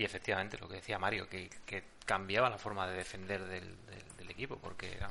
[0.00, 4.16] y efectivamente lo que decía Mario, que, que cambiaba la forma de defender del, del-
[4.16, 5.10] del equipo, porque era,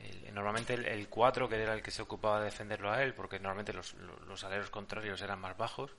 [0.00, 3.14] el- normalmente el, el 4, que era el que se ocupaba de defenderlo a él,
[3.14, 5.90] porque normalmente los, los, los aleros contrarios eran más bajos,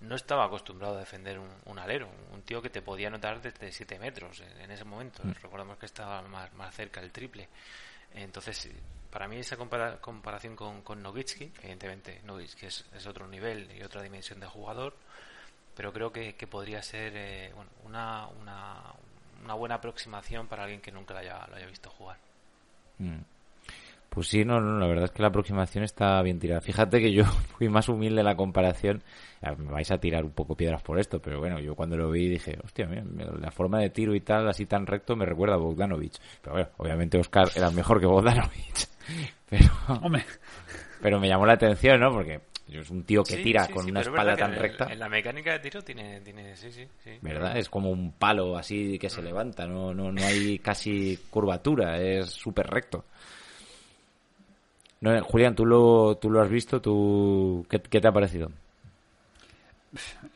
[0.00, 3.72] no estaba acostumbrado a defender un, un alero, un tío que te podía anotar desde
[3.72, 5.22] 7 metros en, en ese momento.
[5.42, 7.48] Recordamos que estaba más, más cerca el triple.
[8.14, 8.70] Entonces,
[9.10, 13.82] para mí esa compara- comparación con, con Nowitzki, evidentemente Nowitzki es, es otro nivel y
[13.82, 14.94] otra dimensión de jugador,
[15.78, 18.82] pero creo que, que podría ser eh, bueno, una, una,
[19.44, 22.16] una buena aproximación para alguien que nunca lo haya, lo haya visto jugar.
[22.98, 23.20] Mm.
[24.08, 26.60] Pues sí, no, no, la verdad es que la aproximación está bien tirada.
[26.60, 27.24] Fíjate que yo
[27.56, 29.04] fui más humilde en la comparación.
[29.56, 32.28] Me vais a tirar un poco piedras por esto, pero bueno, yo cuando lo vi
[32.28, 33.04] dije, hostia, mira,
[33.38, 36.18] la forma de tiro y tal, así tan recto, me recuerda a Bogdanovich.
[36.42, 38.88] Pero bueno, obviamente Oscar era mejor que Bogdanovich.
[39.48, 39.70] Pero,
[40.02, 40.24] Hombre,
[41.00, 42.10] pero me llamó la atención, ¿no?
[42.10, 44.46] Porque es un tío que Sí, tira sí, con sí, una pero es espalda verdad
[44.46, 44.92] tan en- recta.
[44.92, 47.18] En la mecánica de tiro tiene, tiene sí, sí, sí.
[47.22, 47.56] ¿Verdad?
[47.56, 52.30] Es como un palo así que se levanta, no, no, no hay casi curvatura, es
[52.30, 53.04] súper recto.
[55.00, 58.50] No, Julián, tú lo, tú lo has visto, tú, ¿qué, qué te ha parecido?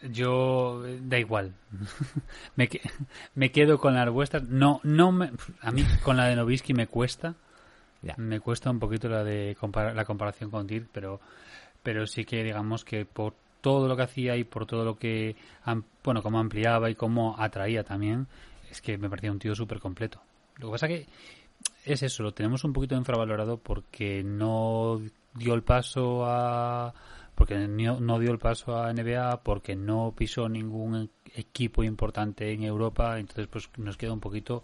[0.02, 1.52] yo da igual.
[2.56, 2.80] me, que-
[3.34, 4.44] me quedo con las vuestras.
[4.44, 7.34] No, no me, a mí con la de Novisky me cuesta.
[8.02, 8.14] Ya.
[8.16, 11.20] Me cuesta un poquito la de compara- la comparación con Dirk, pero
[11.82, 15.36] pero sí que digamos que por todo lo que hacía y por todo lo que
[16.02, 18.26] bueno, cómo ampliaba y cómo atraía también,
[18.70, 20.20] es que me parecía un tío súper completo.
[20.58, 21.06] Lo que pasa que
[21.84, 25.00] es eso, lo tenemos un poquito infravalorado porque no
[25.34, 26.92] dio el paso a
[27.34, 33.18] porque no dio el paso a NBA, porque no pisó ningún equipo importante en Europa,
[33.18, 34.62] entonces pues nos queda un poquito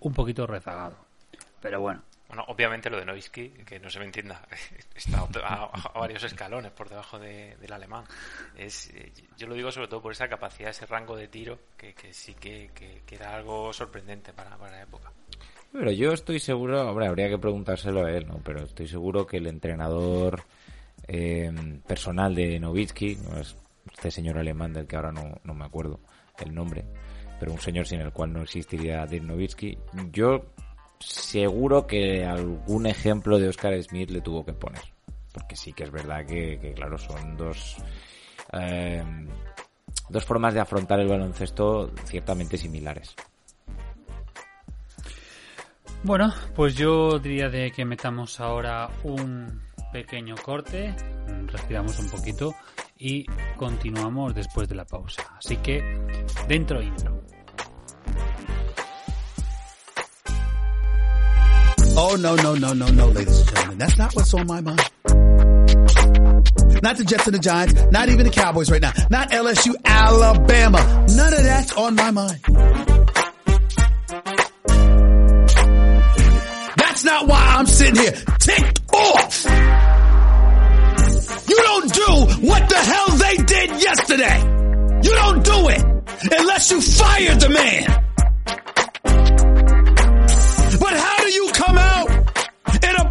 [0.00, 0.96] un poquito rezagado.
[1.60, 4.46] Pero bueno, Bueno, obviamente lo de Noisky, que no se me entienda,
[4.94, 8.04] está a, varios escalones por debajo de- del alemán.
[8.56, 11.94] Es, eh, yo lo digo sobre todo por esa capacidad, ese rango de tiro, que,
[11.94, 15.10] que sí que, que- era algo sorprendente para, para la época.
[15.72, 18.40] Pero yo estoy seguro, hombre, habría que preguntárselo a él, ¿no?
[18.44, 20.42] Pero estoy seguro que el entrenador
[21.06, 21.50] eh,
[21.86, 23.56] personal de Novitsky, no es
[23.90, 26.00] este señor alemán del que ahora no, no me acuerdo
[26.38, 26.84] el nombre,
[27.40, 29.78] pero un señor sin el cual no existiría Dirk Nowitzki,
[30.12, 30.44] yo
[30.98, 34.82] seguro que algún ejemplo de Oscar Smith le tuvo que poner.
[35.32, 37.76] Porque sí que es verdad que, claro, son dos...
[38.52, 39.02] eh,
[40.08, 43.14] dos formas de afrontar el baloncesto ciertamente similares.
[46.02, 50.94] Bueno, pues yo diría de que metamos ahora un pequeño corte,
[51.46, 52.54] respiramos un poquito
[52.96, 55.22] y continuamos después de la pausa.
[55.36, 55.82] Así que,
[56.46, 57.22] dentro intro.
[62.00, 63.78] Oh, no, no, no, no, no, ladies and gentlemen.
[63.78, 64.78] That's not what's on my mind.
[66.80, 71.06] Not the Jets and the Giants, not even the Cowboys right now, not LSU, Alabama.
[71.16, 72.38] None of that's on my mind.
[76.76, 79.44] That's not why I'm sitting here ticked off.
[81.48, 84.38] You don't do what the hell they did yesterday.
[85.02, 85.84] You don't do it
[86.38, 88.04] unless you fire the man.
[90.80, 91.87] But how do you come out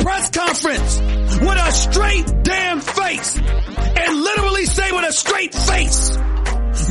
[0.07, 0.99] press conference
[1.41, 6.17] with a straight damn face and literally say with a straight face,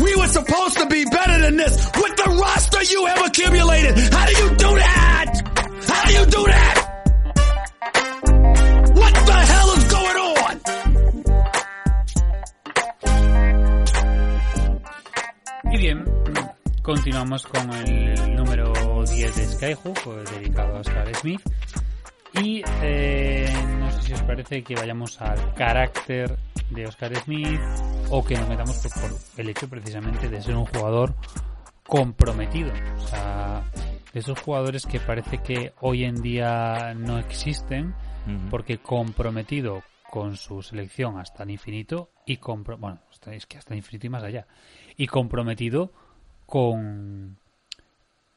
[0.02, 3.96] we were supposed to be better than this with the roster you have accumulated.
[4.12, 5.32] How do you do that?
[5.88, 6.76] How do you do that?
[9.00, 10.60] What the hell is going on?
[15.72, 16.04] Y bien,
[16.82, 18.74] continuamos con el número
[19.06, 21.40] 10 de Skyhook, dedicado a Oscar Smith.
[22.42, 26.36] Y eh, no sé si os parece que vayamos al carácter
[26.70, 27.60] de Oscar Smith
[28.10, 31.14] o que nos metamos por, por el hecho precisamente de ser un jugador
[31.86, 32.72] comprometido.
[32.96, 33.64] O sea,
[34.12, 37.94] de esos jugadores que parece que hoy en día no existen
[38.50, 43.78] porque comprometido con su selección hasta el infinito y compro bueno, es que hasta el
[43.78, 44.46] infinito y más allá
[44.96, 45.92] y comprometido
[46.46, 47.38] con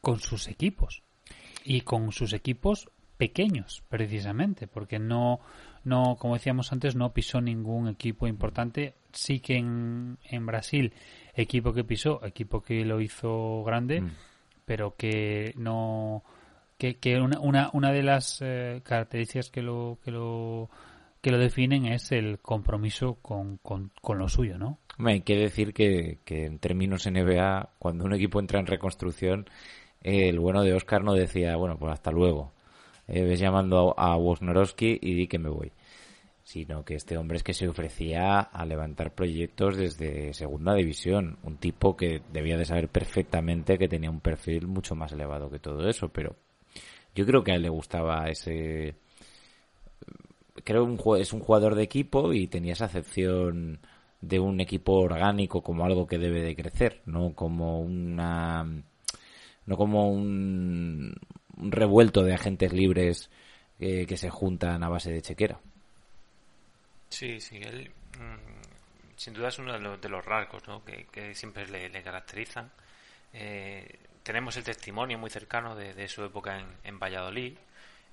[0.01, 1.01] con sus equipos
[1.63, 5.39] y con sus equipos pequeños precisamente porque no
[5.83, 10.93] no como decíamos antes no pisó ningún equipo importante sí que en, en Brasil
[11.35, 14.11] equipo que pisó equipo que lo hizo grande Mm.
[14.65, 16.23] pero que no
[16.77, 20.69] que, que una, una, una de las eh, características que lo que lo
[21.21, 24.79] que lo definen es el compromiso con, con, con lo suyo, ¿no?
[24.97, 29.45] Hombre, hay que decir que, que en términos NBA, cuando un equipo entra en reconstrucción,
[30.01, 32.53] eh, el bueno de Oscar no decía, bueno, pues hasta luego.
[33.09, 35.71] Eh, ves llamando a, a y di que me voy.
[36.43, 41.37] Sino que este hombre es que se ofrecía a levantar proyectos desde segunda división.
[41.43, 45.59] Un tipo que debía de saber perfectamente que tenía un perfil mucho más elevado que
[45.59, 46.09] todo eso.
[46.09, 46.35] Pero
[47.15, 48.95] yo creo que a él le gustaba ese,
[50.63, 53.79] creo jue- es un jugador de equipo y tenía esa acepción
[54.21, 58.65] de un equipo orgánico como algo que debe de crecer, no como una
[59.65, 61.15] no como un,
[61.59, 63.29] un revuelto de agentes libres
[63.79, 65.59] eh, que se juntan a base de chequera.
[67.09, 70.83] Sí, sí, él mm, sin duda es uno de los, de los rasgos ¿no?
[70.83, 72.71] que, siempre le, caracterizan.
[73.33, 77.57] Eh, tenemos el testimonio muy cercano de, su época en, en Valladolid,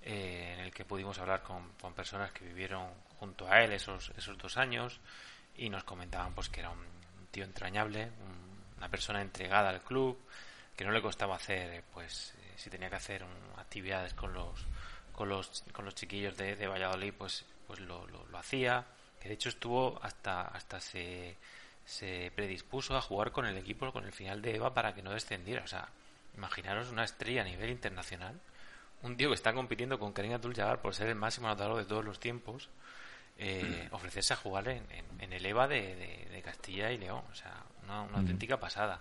[0.03, 4.37] eh, en el que pudimos hablar con, personas que vivieron junto a él esos, esos
[4.39, 5.01] dos años
[5.57, 6.85] y nos comentaban pues que era un
[7.31, 10.19] tío entrañable, un- una persona entregada al club,
[10.77, 14.67] que no le costaba hacer, pues si tenía que hacer un- actividades con los
[15.13, 18.85] con los con los chiquillos de, de Valladolid, pues pues lo, lo, lo hacía,
[19.21, 21.37] que de hecho estuvo hasta hasta se
[21.85, 25.13] se predispuso a jugar con el equipo con el final de Eva para que no
[25.13, 25.89] descendiera, o sea,
[26.37, 28.39] imaginaros una estrella a nivel internacional,
[29.03, 32.05] un tío que está compitiendo con Karim Abdul-Jabbar por ser el máximo anotador de todos
[32.05, 32.69] los tiempos,
[33.39, 37.23] eh, ofrecerse a jugar en, en- en el EVA de, de- de Castilla y León.
[37.31, 39.01] O sea, una, una auténtica pasada.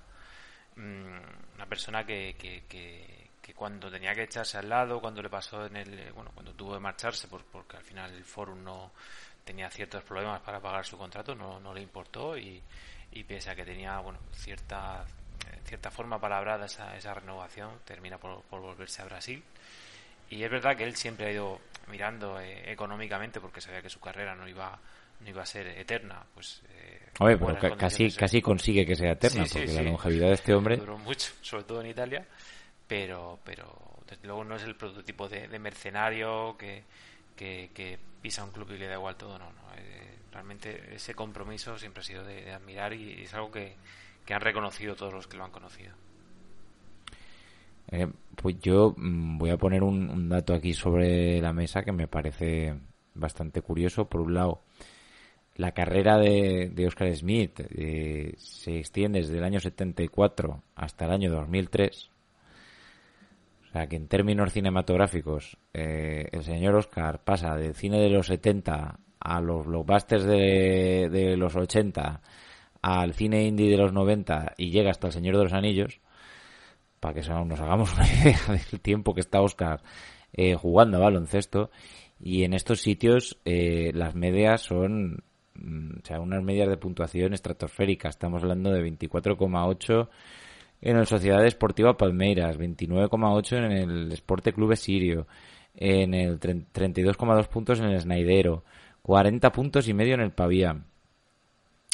[0.75, 1.17] Mm,
[1.55, 5.67] una persona que, que, que- que cuando tenía que echarse al lado, cuando le pasó
[5.67, 6.11] en el.
[6.13, 8.91] Bueno, cuando tuvo que marcharse, por, porque al final el Forum no
[9.43, 12.59] tenía ciertos problemas para pagar su contrato, no, no le importó y,
[13.11, 15.05] y pese a que tenía, bueno, cierta.
[15.47, 19.43] eh, cierta forma palabrada esa, esa renovación termina por, por volverse a Brasil
[20.31, 23.99] y es verdad que él siempre ha ido mirando eh, económicamente porque sabía que su
[23.99, 24.79] carrera no iba
[25.19, 28.13] no iba a ser eterna pues eh, Oye, pero casi eh.
[28.17, 29.75] casi consigue que sea eterna Sí, porque sí.
[29.75, 32.25] la longevidad de este hombre duró mucho sobre todo en Italia
[32.87, 33.65] pero pero
[34.07, 36.83] desde luego no es el prototipo de, mercenario que,
[37.35, 41.77] que, pisa un club y le da igual todo no, no eh, realmente ese compromiso
[41.77, 43.75] siempre ha sido de, admirar y es algo que,
[44.29, 45.93] han reconocido todos los que lo han conocido
[47.91, 51.91] Eh, pues yo mm, voy a poner un, un dato aquí sobre la mesa que
[51.91, 52.73] me parece
[53.15, 54.05] bastante curioso.
[54.05, 54.61] Por un lado,
[55.55, 61.11] la carrera de, de Oscar Smith eh, se extiende desde el año 74 hasta el
[61.11, 62.11] año 2003.
[63.75, 68.27] O sea que en términos cinematográficos, eh, el señor Oscar pasa del cine de los
[68.27, 72.21] 70 a los blockbusters de, de los 80
[72.81, 75.99] al cine indie de los 90 y llega hasta el Señor de los Anillos
[77.01, 79.81] para que nos hagamos una idea del tiempo que está Oscar
[80.31, 81.69] eh, jugando a baloncesto.
[82.17, 85.21] Y en estos sitios eh, las medias son,
[85.55, 88.15] mm, o sea, unas medias de puntuación estratosféricas.
[88.15, 90.07] Estamos hablando de 24,8
[90.81, 95.27] en el Sociedad Esportiva Palmeiras, 29,8 en el Esporte Clube Sirio,
[95.75, 98.63] en el tre- 32,2 puntos en el Snaidero,
[99.01, 100.77] 40 puntos y medio en el Pavía,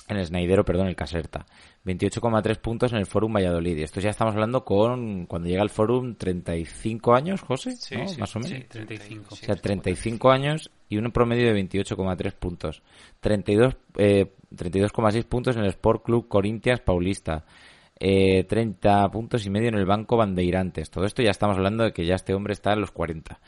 [0.08, 1.46] en el Snaidero, perdón, el Caserta.
[1.86, 3.78] 28,3 puntos en el Forum Valladolid.
[3.78, 8.08] Y esto ya estamos hablando con, cuando llega el Forum, 35 años, José, Sí, ¿no?
[8.08, 8.58] sí, Más o menos.
[8.60, 9.26] sí, 35.
[9.32, 12.84] O sea, 35 años y un promedio de 28,3 puntos.
[13.22, 17.46] 32 eh, 32,6 puntos en el Sport Club Corintias Paulista.
[18.04, 20.89] Eh, 30 puntos y medio en el Banco Bandeirantes.
[20.89, 23.39] Todo esto ya estamos hablando de que ya este hombre está en los 40.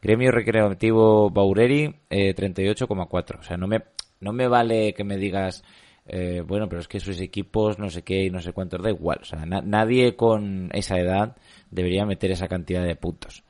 [0.00, 3.38] Gremio Recreativo Baureri, eh, 38,4.
[3.40, 3.82] O sea, no me,
[4.20, 5.62] no me vale que me digas,
[6.06, 8.88] eh, bueno, pero es que sus equipos no sé qué y no sé cuántos, da
[8.88, 9.18] igual.
[9.20, 11.36] O sea, na- nadie con esa edad
[11.70, 13.44] debería meter esa cantidad de puntos.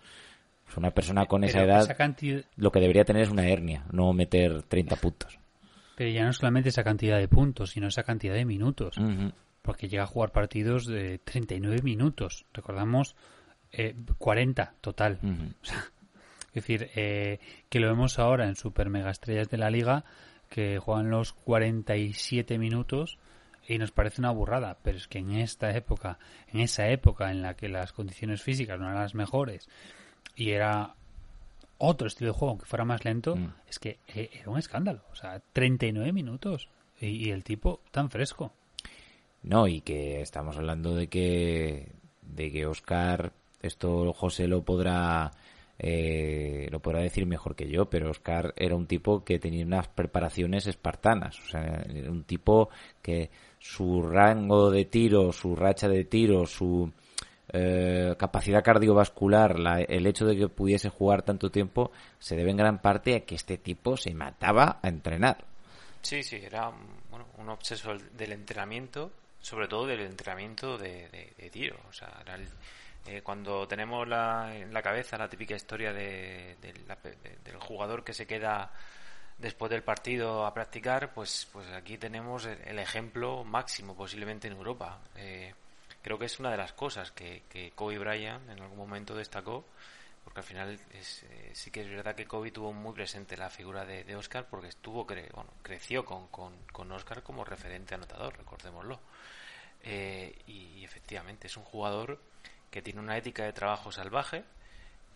[0.64, 3.84] Pues una persona con esa edad esa cantidad, lo que debería tener es una hernia,
[3.92, 5.38] no meter 30 puntos.
[5.96, 8.96] pero ya no solamente esa cantidad de puntos, sino esa cantidad de minutos.
[9.62, 12.46] Porque llega a jugar partidos de 39 minutos.
[12.54, 13.14] Recordamos
[13.72, 15.18] eh, 40 total.
[16.48, 17.38] Es decir, eh,
[17.68, 20.04] que lo vemos ahora en super mega estrellas de la liga
[20.48, 23.18] que juegan los 47 minutos
[23.68, 27.40] y nos parece una burrada, pero es que en esta época, en esa época en
[27.42, 29.68] la que las condiciones físicas no eran las mejores
[30.34, 30.94] y era
[31.78, 33.52] otro estilo de juego que fuera más lento, Mm.
[33.68, 35.04] es que eh, era un escándalo.
[35.12, 36.68] O sea, 39 minutos
[37.00, 38.52] y, y el tipo tan fresco.
[39.42, 43.32] No, y que estamos hablando de que de que Oscar,
[43.62, 45.30] esto José lo podrá
[45.78, 49.88] eh, lo podrá decir mejor que yo, pero Oscar era un tipo que tenía unas
[49.88, 52.68] preparaciones espartanas, o sea, era un tipo
[53.00, 56.92] que su rango de tiro, su racha de tiro, su
[57.52, 62.58] eh, capacidad cardiovascular, la- el hecho de que pudiese jugar tanto tiempo, se debe en
[62.58, 65.44] gran parte a que este tipo se mataba a entrenar.
[66.02, 66.70] Sí, sí, era
[67.10, 69.10] bueno, un obseso del entrenamiento,
[69.40, 71.76] sobre todo del entrenamiento de, de- tiro.
[71.88, 72.22] O sea,
[73.06, 76.96] eh, cuando tenemos la, en la cabeza la típica historia de, la
[77.44, 78.70] del jugador que se queda
[79.38, 84.54] después del partido a practicar, pues, pues aquí tenemos el, el ejemplo máximo posiblemente en
[84.54, 84.98] Europa.
[85.16, 85.54] Eh,
[86.02, 89.64] creo que es una de las cosas que, que Kobe Bryant en algún momento destacó,
[90.30, 93.50] porque al final es, eh, sí que es verdad que Kobe tuvo muy presente la
[93.50, 98.38] figura de, Oscar porque estuvo cre- bueno, creció con, con, con Oscar como referente anotador,
[98.38, 99.00] recordémoslo.
[99.82, 102.20] Eh, y, efectivamente es un jugador
[102.70, 104.44] que tiene una ética de trabajo salvaje,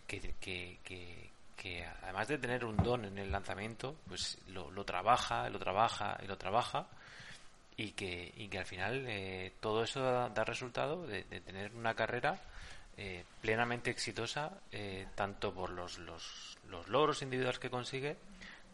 [0.08, 4.84] que, que, que, que además de tener un don en el lanzamiento, pues lo, lo
[4.84, 6.88] trabaja, lo trabaja y lo trabaja
[7.76, 11.72] y que, y que al final eh, todo eso da, da resultado de, de tener
[11.76, 12.40] una carrera
[12.96, 18.16] eh, plenamente exitosa, eh, tanto por los, los, los logros individuales que consigue,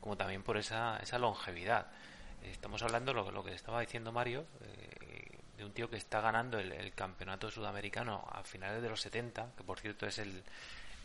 [0.00, 1.86] como también por esa, esa longevidad.
[2.42, 6.58] Estamos hablando, lo, lo que estaba diciendo Mario, eh, de un tío que está ganando
[6.58, 10.42] el, campeonato sudamericano a finales de los 70, que por cierto es el,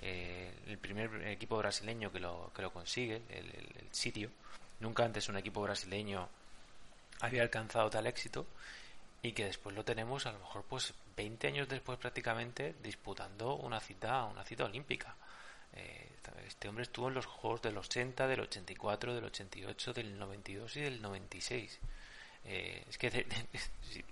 [0.01, 3.45] eh, el primer equipo brasileño que lo, que lo consigue, el,
[3.91, 4.29] Sirio.
[4.79, 6.29] Nunca antes un equipo brasileño
[7.19, 8.45] había alcanzado tal éxito
[9.25, 13.79] y que después lo tenemos a lo mejor pues 20 años después prácticamente disputando una
[13.79, 15.15] cita una cita olímpica.
[15.73, 16.09] Eh,
[16.47, 20.81] este hombre estuvo en los juegos del 80 del 84 del 88 del 92 y
[20.81, 21.79] del 96
[22.45, 24.03] eh, es que de, de, sí,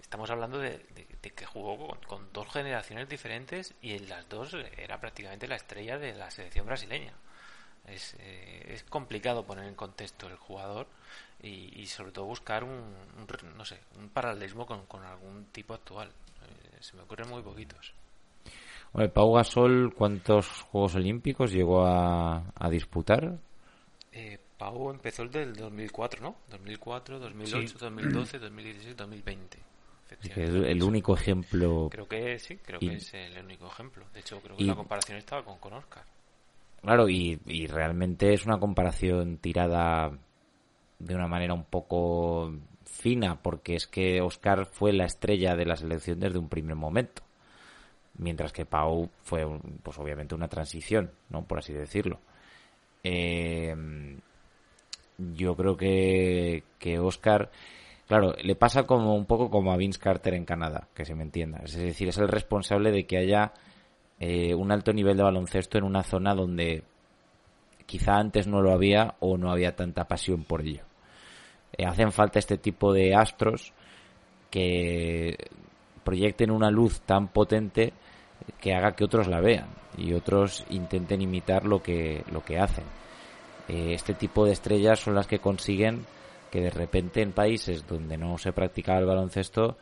[0.00, 4.28] estamos hablando de, de, de que jugó con, con, dos generaciones diferentes y en las
[4.28, 7.14] dos era prácticamente la estrella de la selección brasileña
[7.88, 10.86] es, eh, es complicado poner en contexto el jugador
[11.42, 15.74] y, y sobre todo buscar un, un, no sé un paralelismo con, con algún tipo
[15.74, 16.08] actual.
[16.08, 17.92] Eh, se me ocurren muy poquitos.
[18.92, 23.38] Bueno, Pau Gasol cuántos Juegos Olímpicos llegó a, a disputar
[24.12, 26.36] eh, Pau empezó el del 2004 ¿no?
[26.50, 27.76] 2004 2008 sí.
[27.80, 29.58] 2012 2016 2020
[30.20, 32.90] es el único ejemplo creo que sí creo y...
[32.90, 34.04] que es el único ejemplo.
[34.12, 34.66] De hecho creo que y...
[34.66, 36.04] la comparación estaba con, con Oscar
[36.82, 40.10] Claro, y, y, realmente es una comparación tirada
[40.98, 42.52] de una manera un poco
[42.84, 47.22] fina, porque es que Oscar fue la estrella de la selección desde un primer momento,
[48.18, 49.46] mientras que Pau fue,
[49.82, 51.44] pues obviamente, una transición, ¿no?
[51.44, 52.18] Por así decirlo.
[53.04, 53.74] Eh,
[55.18, 57.50] yo creo que, que Oscar,
[58.06, 61.22] claro, le pasa como un poco como a Vince Carter en Canadá, que se me
[61.22, 61.60] entienda.
[61.64, 63.52] Es decir, es el responsable de que haya
[64.24, 66.84] eh, un alto nivel de baloncesto en una zona donde
[67.86, 70.84] quizá antes no lo había o no había tanta pasión por ello.
[71.76, 73.72] Eh, hacen falta este tipo de astros
[74.48, 75.36] que
[76.04, 77.94] proyecten una luz tan potente
[78.60, 79.66] que haga que otros la vean
[79.98, 82.84] y otros intenten imitar lo que, lo que hacen.
[83.66, 86.06] Eh, este tipo de estrellas son las que consiguen
[86.52, 89.78] que de repente en países donde no se practicaba el baloncesto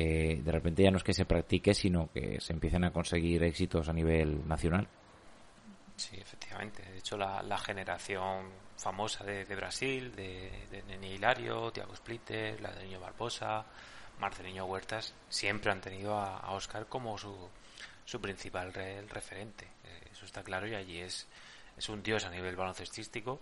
[0.00, 3.42] eh, de repente ya no es que se practique, sino que se empiecen a conseguir
[3.42, 4.86] éxitos a nivel nacional.
[5.96, 6.82] Sí, efectivamente.
[6.82, 12.60] De hecho, la, la generación famosa de, de Brasil, de, de Nene Hilario, Tiago Splitter,
[12.60, 13.66] la de Niño Barbosa,
[14.20, 17.34] Marcelino Huertas, siempre han tenido a, a Oscar como su,
[18.04, 19.64] su principal re, referente.
[19.64, 21.26] Eh, eso está claro y allí es,
[21.76, 23.40] es un dios a nivel baloncestístico.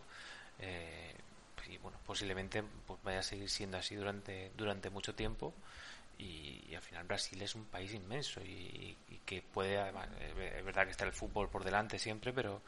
[0.58, 1.12] Eh,
[1.68, 5.52] y bueno, posiblemente pues vaya a seguir siendo así durante, durante mucho tiempo.
[6.18, 10.92] Y, al final Brasil es un país inmenso y, que puede, además, es verdad que
[10.92, 12.62] está el fútbol por delante siempre, pero,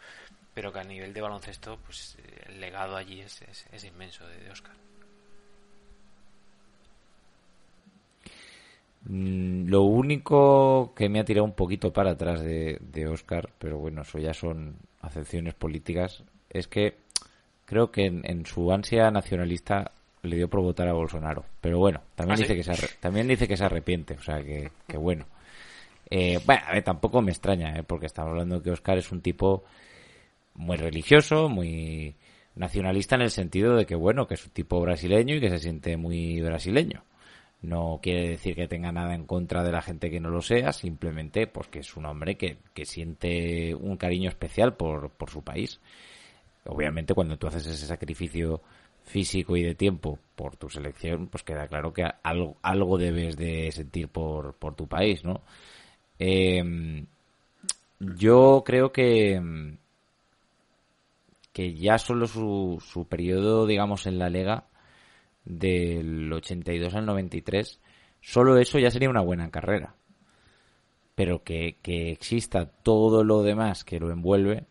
[0.55, 4.51] pero que a nivel de baloncesto, pues el legado allí es, es, inmenso de, de
[4.51, 4.75] Oscar.
[9.05, 13.79] Mm, lo único que me ha tirado un poquito para atrás de, de Oscar, pero
[13.79, 16.97] bueno, eso ya son acepciones políticas, es que
[17.69, 19.93] creo que en, su ansia nacionalista
[20.23, 21.45] le dio por votar a Bolsonaro.
[21.61, 24.71] Pero bueno, también, ¿Ah, dice, que se también dice que se arrepiente, o sea que,
[24.87, 25.27] que bueno.
[26.11, 27.83] Eh, bueno, a ver, tampoco me extraña, ¿eh?
[27.83, 29.65] porque estamos hablando de que Oscar es un tipo
[30.55, 32.15] muy religioso, muy
[32.55, 35.59] nacionalista en el sentido de que, bueno, que es un tipo brasileño y que se
[35.59, 37.05] siente muy brasileño.
[37.61, 40.73] No quiere decir que tenga nada en contra de la gente que no lo sea,
[40.73, 45.43] simplemente pues que es un hombre que, que siente un cariño especial por, por su
[45.43, 45.81] país.
[46.65, 48.63] Obviamente cuando tú haces ese sacrificio
[49.09, 53.73] físico y de tiempo por tu selección, pues queda claro que algo, algo debes de
[53.73, 55.43] sentir por, por tu país, ¿no?
[56.19, 57.07] Em,
[58.01, 59.41] yo creo que
[61.59, 64.69] que ya solo su, su periodo, digamos, en la Lega
[65.45, 67.81] del 82 al 93,
[68.21, 69.97] solo eso ya sería una buena carrera.
[71.17, 74.67] Pero que, exista todo lo demás que lo envuelve,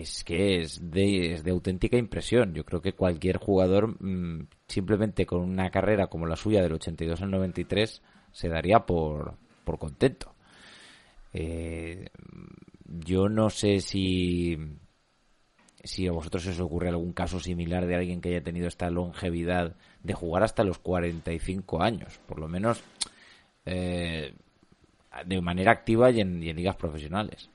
[0.00, 2.52] es que es de, de auténtica impresión.
[2.52, 7.22] Yo creo que cualquier jugador, mm, simplemente con una carrera como la suya del 82
[7.22, 9.38] al 93, se daría por,
[9.78, 10.34] contento.
[11.32, 12.10] Eh,
[12.84, 14.56] yo no sé si
[15.82, 19.76] si a vosotros os ocurre algún caso similar de alguien que haya tenido esta longevidad
[20.02, 22.82] de jugar hasta los 45 años, por lo menos
[23.64, 24.34] eh,
[25.24, 27.48] de manera activa y en, ligas profesionales.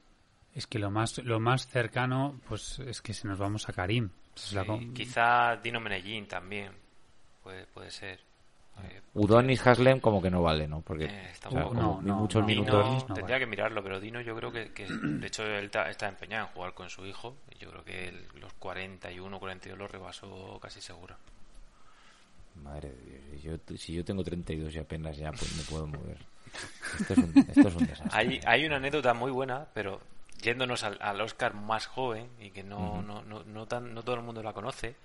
[0.53, 4.09] Es que lo más lo más cercano, pues es que si nos vamos a Karim.
[4.93, 6.71] Quizá Dino Menellín también
[7.43, 8.19] puede, puede ser.
[8.83, 10.81] Eh, Udonis Haslem como que no vale, ¿no?
[10.81, 11.33] Porque eh,
[12.03, 13.05] muchos minutos.
[13.13, 16.73] tendría que mirarlo, pero Dino yo creo que, de hecho él está, empeñado en jugar
[16.73, 21.15] con su hijo y yo creo que los 41, 42 los rebasó casi seguro.
[22.55, 26.17] Madre de Dios, si yo tengo 32 y apenas ya pues, me puedo mover.
[26.99, 28.09] Esto es un, esto es un desastre.
[28.11, 30.01] Hay, hay una anécdota muy buena, pero
[30.41, 34.21] yéndonos al, Oscar más joven y que no, no, no, no, tan, no todo el
[34.21, 34.95] mundo la conoce,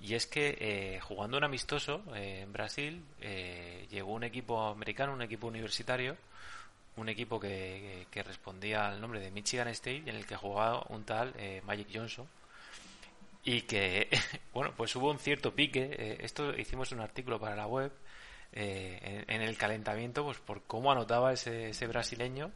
[0.00, 5.12] y es que eh, jugando un amistoso eh, en Brasil, eh, llegó un equipo americano,
[5.12, 6.16] un equipo universitario,
[6.96, 11.32] un equipo que, respondía al nombre de Michigan State, en el que jugaba un tal
[11.64, 12.26] Magic Johnson.
[13.44, 14.08] Y que,
[14.52, 16.18] bueno, pues hubo un cierto pique.
[16.20, 17.92] esto hicimos un artículo para la web
[18.52, 22.50] en, el calentamiento, pues por cómo anotaba ese, ese brasileño.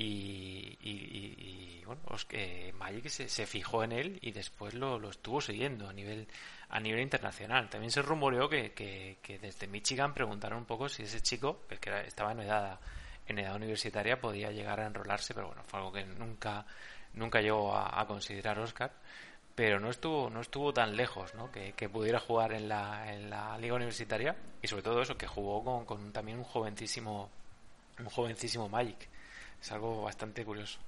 [0.00, 6.28] Y, bueno, que Magic se, fijó en él y después lo, estuvo siguiendo a nivel
[6.68, 7.68] a nivel internacional.
[7.68, 12.06] También se rumoreó que, que, desde Michigan preguntaron un poco si ese chico, el que
[12.06, 12.78] estaba en edad,
[13.26, 16.64] en edad universitaria, podía llegar a enrolarse, pero bueno, fue algo que nunca,
[17.14, 18.92] nunca llegó a, considerar Oscar.
[19.54, 21.50] Pero no estuvo, no estuvo tan lejos, ¿no?
[21.50, 25.64] Que, pudiera jugar en la, en la liga universitaria y sobre todo eso, que jugó
[25.64, 27.30] con, con también un jovencísimo,
[27.98, 29.08] un jovencísimo Magic.
[29.60, 30.78] Es algo bastante curioso.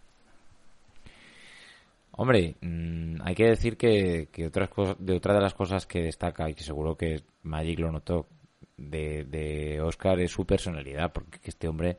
[2.12, 4.68] Hombre, mm, hay que decir que, que otras
[4.98, 8.26] de otra de las cosas que destaca y que seguro que Magic lo notó
[8.76, 11.98] de, de Oscar es su personalidad, porque este hombre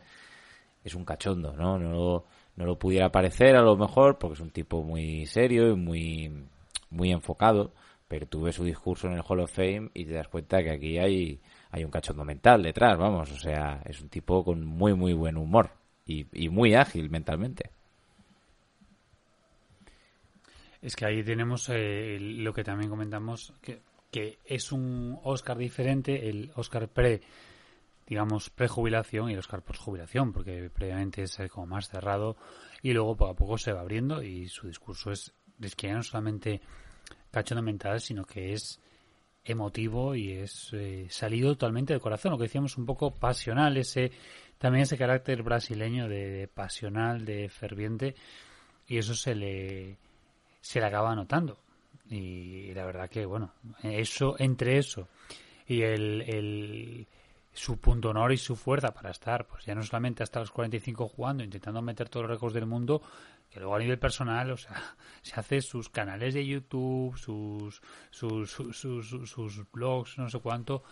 [0.84, 1.78] es un cachondo, ¿no?
[1.80, 5.70] No lo, no lo pudiera parecer a lo mejor, porque es un tipo muy serio
[5.72, 6.48] y muy,
[6.90, 7.74] muy enfocado,
[8.08, 10.72] pero tú ves su discurso en el Hall of Fame y te das cuenta que
[10.72, 11.40] aquí hay,
[11.72, 15.38] hay un cachondo mental detrás, vamos, o sea, es un tipo con muy, muy buen
[15.38, 17.72] humor y, muy ágil mentalmente.
[20.82, 26.28] Es que ahí tenemos eh, lo que también comentamos, que, que es un Oscar diferente,
[26.28, 27.22] el Oscar pre,
[28.08, 32.36] digamos, prejubilación y el Oscar postjubilación, porque previamente es como más cerrado
[32.82, 35.34] y luego poco a poco se va abriendo y su discurso es,
[35.78, 36.60] que ya no solamente
[37.32, 38.82] cachondo mental, sino que es
[39.44, 44.12] emotivo y es eh, salido totalmente del corazón, lo que decíamos un poco pasional, ese
[44.58, 48.16] también ese carácter brasileño de pasional, de ferviente,
[48.88, 49.98] y eso se le
[50.62, 51.58] se le acaba notando.
[52.10, 55.08] Y la verdad que, bueno, eso, entre eso
[55.66, 57.08] y el, el,
[57.54, 61.08] su punto honor y su fuerza para estar, pues ya no solamente hasta los 45
[61.08, 63.02] jugando, intentando meter todos los récords del mundo,
[63.52, 68.50] que luego a nivel personal, o sea, se hace sus canales de YouTube, sus, sus,
[68.52, 70.84] sus, sus, blogs, no sé cuánto,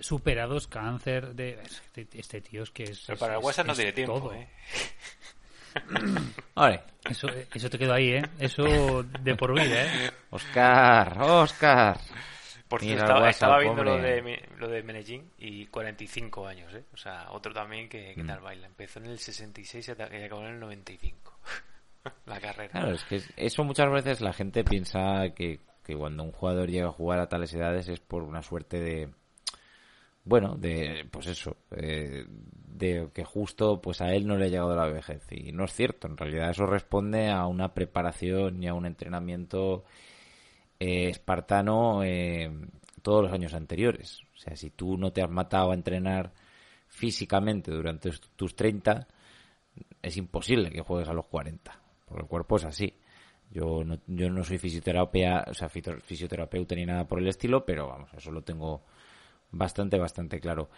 [0.00, 3.04] superados cáncer de este, este tío es que es...
[3.06, 4.48] Pero para el WhatsApp no tiene tiempo, ¿eh?
[7.10, 8.22] Eso, eso te quedó ahí, ¿eh?
[8.38, 10.10] Eso de por vida, ¿eh?
[10.30, 11.98] Oscar, Oscar.
[12.68, 16.72] Por Mira, cierto, estaba, WhatsApp, estaba viendo lo de, lo de Medellín y 45 años,
[16.74, 16.84] ¿eh?
[16.94, 18.26] O sea, otro también que, que Mm.
[18.26, 18.66] tal baila.
[18.68, 21.38] Empezó en el 66 y ata- y acabó en el 95.
[22.26, 22.70] la carrera.
[22.70, 26.68] Claro, es que es- eso muchas veces la gente piensa que, que cuando un jugador
[26.70, 29.10] llega a jugar a tales edades es por una suerte de,
[30.24, 34.74] bueno, de, pues eso, eh, de que justo pues a él no le ha llegado
[34.74, 35.22] la vejez.
[35.30, 39.84] Y no es cierto, en realidad eso responde a una preparación y a un entrenamiento
[40.80, 42.50] eh, espartano eh,
[43.02, 44.22] todos los años anteriores.
[44.34, 46.32] O sea, si tú no te has matado a entrenar
[46.88, 49.06] físicamente durante tus 30,
[50.02, 51.80] es imposible que juegues a los 40,
[52.20, 52.94] el cuerpo es así.
[53.50, 57.88] Yo no, yo no soy fisioterapia, o sea, fisioterapeuta ni nada por el estilo, pero
[57.88, 58.82] vamos, eso lo tengo
[59.50, 60.70] bastante, bastante claro.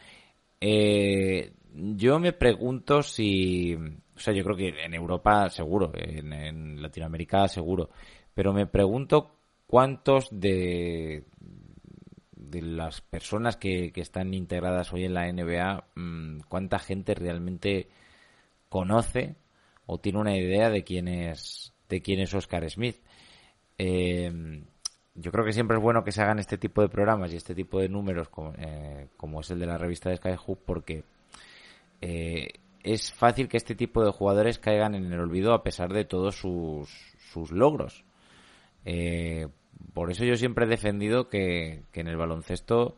[0.60, 6.82] Eh, yo me pregunto si, o sea, yo creo que en Europa seguro, en, en
[6.82, 7.90] Latinoamérica seguro,
[8.34, 11.24] pero me pregunto cuántos de,
[12.30, 17.88] de las personas que, que están integradas hoy en la NBA, mm, cuánta gente realmente
[18.68, 19.36] conoce
[19.86, 22.96] o tiene una idea de quién es de quién es Oscar Smith.
[23.78, 24.62] Eh,
[25.14, 27.54] yo creo que siempre es bueno que se hagan este tipo de programas y este
[27.54, 31.04] tipo de números como, eh, como es el de la revista de Skyhook porque
[32.00, 32.48] eh,
[32.82, 36.36] es fácil que este tipo de jugadores caigan en el olvido a pesar de todos
[36.36, 36.90] sus,
[37.32, 38.04] sus logros.
[39.94, 42.96] Por eso yo siempre he defendido que, que en el baloncesto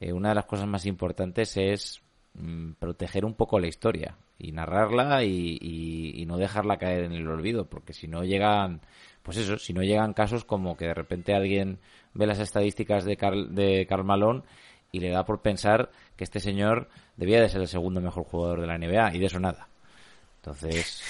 [0.00, 2.02] una de las cosas más importantes es
[2.34, 7.12] mm, proteger un poco la historia y narrarla y, y- y no dejarla caer en
[7.12, 8.80] el olvido, porque si no llegan,
[9.22, 11.78] pues eso, si no llegan casos como que de repente alguien
[12.14, 14.42] ve las estadísticas de Carl, de Karl Malone
[14.90, 18.60] y le da por pensar que este señor debía de ser el segundo mejor jugador
[18.60, 19.68] de la NBA y de eso nada.
[20.36, 21.02] Entonces,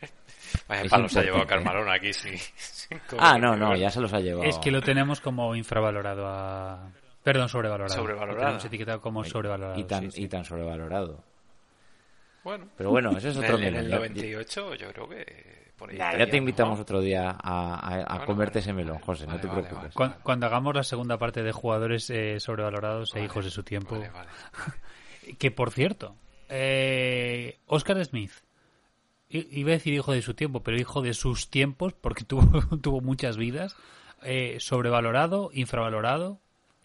[0.68, 2.30] Vaya se ha llevado Carmalón aquí, sí.
[3.18, 4.48] Ah, no, no, ya se los ha llevado.
[4.48, 6.90] Es que lo tenemos como infravalorado a...
[7.24, 7.92] Perdón, sobrevalorado.
[7.94, 8.36] Sobrevalorado.
[8.38, 9.80] Lo tenemos etiquetado como sobrevalorado.
[9.80, 10.22] y tan, sí, sí.
[10.22, 11.24] y tan sobrevalorado.
[12.44, 12.68] Bueno.
[12.76, 13.98] Pero bueno, eso es otro en, el- en el melón.
[14.00, 16.82] 98 yo creo que por ahí Ya, te invitamos ¿no?
[16.82, 17.36] otro día a,
[17.74, 19.94] a- a Bueno, comerte ese melón, vale, José, no vale, te vale, preocupes.
[19.94, 23.96] Cuan- Cuando, hagamos la segunda parte de jugadores eh, sobrevalorados e hijos de su tiempo.
[23.98, 24.28] Vale, vale.
[25.38, 26.16] Que por cierto,
[26.50, 28.32] eh, Oscar Smith,
[29.30, 33.00] iba a decir hijo de su tiempo, pero hijo de sus tiempos, porque tuvo, tuvo
[33.00, 33.74] muchas vidas,
[34.22, 36.40] eh, sobrevalorado, infravalorado,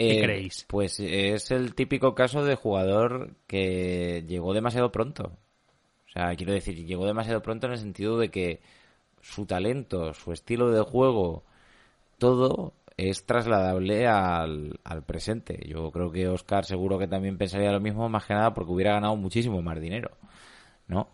[0.06, 0.68] ¿qué Eh, creéis?
[0.68, 5.34] Pues es el típico caso de jugador que llegó demasiado pronto.
[6.08, 8.62] O sea, quiero decir, llegó demasiado pronto en el sentido de que
[9.22, 11.44] su talento, su estilo de juego,
[12.20, 15.60] todo es trasladable al, al presente.
[15.68, 18.94] Yo creo que Oscar seguro que también pensaría lo mismo, más que nada porque hubiera
[18.94, 20.12] ganado muchísimo más dinero,
[20.88, 21.10] ¿no?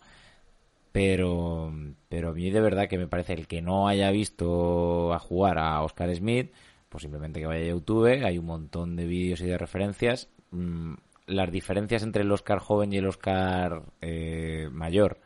[0.92, 1.74] Pero,
[2.08, 5.58] pero a mí de verdad que me parece el que no haya visto a jugar
[5.60, 6.54] a Oscar Smith,
[6.90, 10.30] pues simplemente que vaya a YouTube, hay un montón de vídeos y de referencias.
[10.52, 10.94] Mm,
[11.28, 15.20] las diferencias entre el Oscar joven y el Oscar eh, mayor,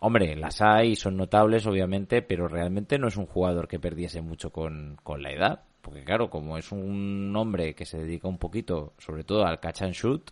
[0.00, 4.50] hombre, las hay, son notables obviamente, pero realmente no es un jugador que perdiese mucho
[4.50, 5.64] con, con la edad.
[5.82, 9.82] Porque claro, como es un hombre que se dedica un poquito, sobre todo al catch
[9.82, 10.30] and shoot,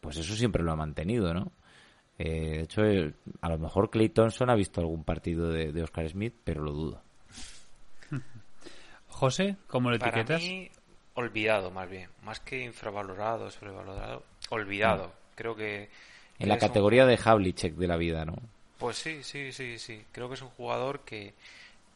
[0.00, 1.52] pues eso siempre lo ha mantenido, ¿no?
[2.18, 2.82] Eh, de hecho,
[3.40, 7.05] a lo mejor Clay Thompson ha visto algún partido de Oscar Smith, pero lo dudo.
[9.18, 10.42] José, ¿cómo lo Para etiquetas?
[10.44, 10.70] mí,
[11.14, 12.10] olvidado más bien.
[12.22, 14.22] Más que infravalorado, sobrevalorado.
[14.50, 15.12] Olvidado.
[15.34, 15.90] Creo que...
[16.38, 18.36] En la un- categoría de Havlicek de la vida, ¿no?
[18.78, 20.04] Pues sí, sí, sí, sí.
[20.12, 21.34] Creo que es un jugador que,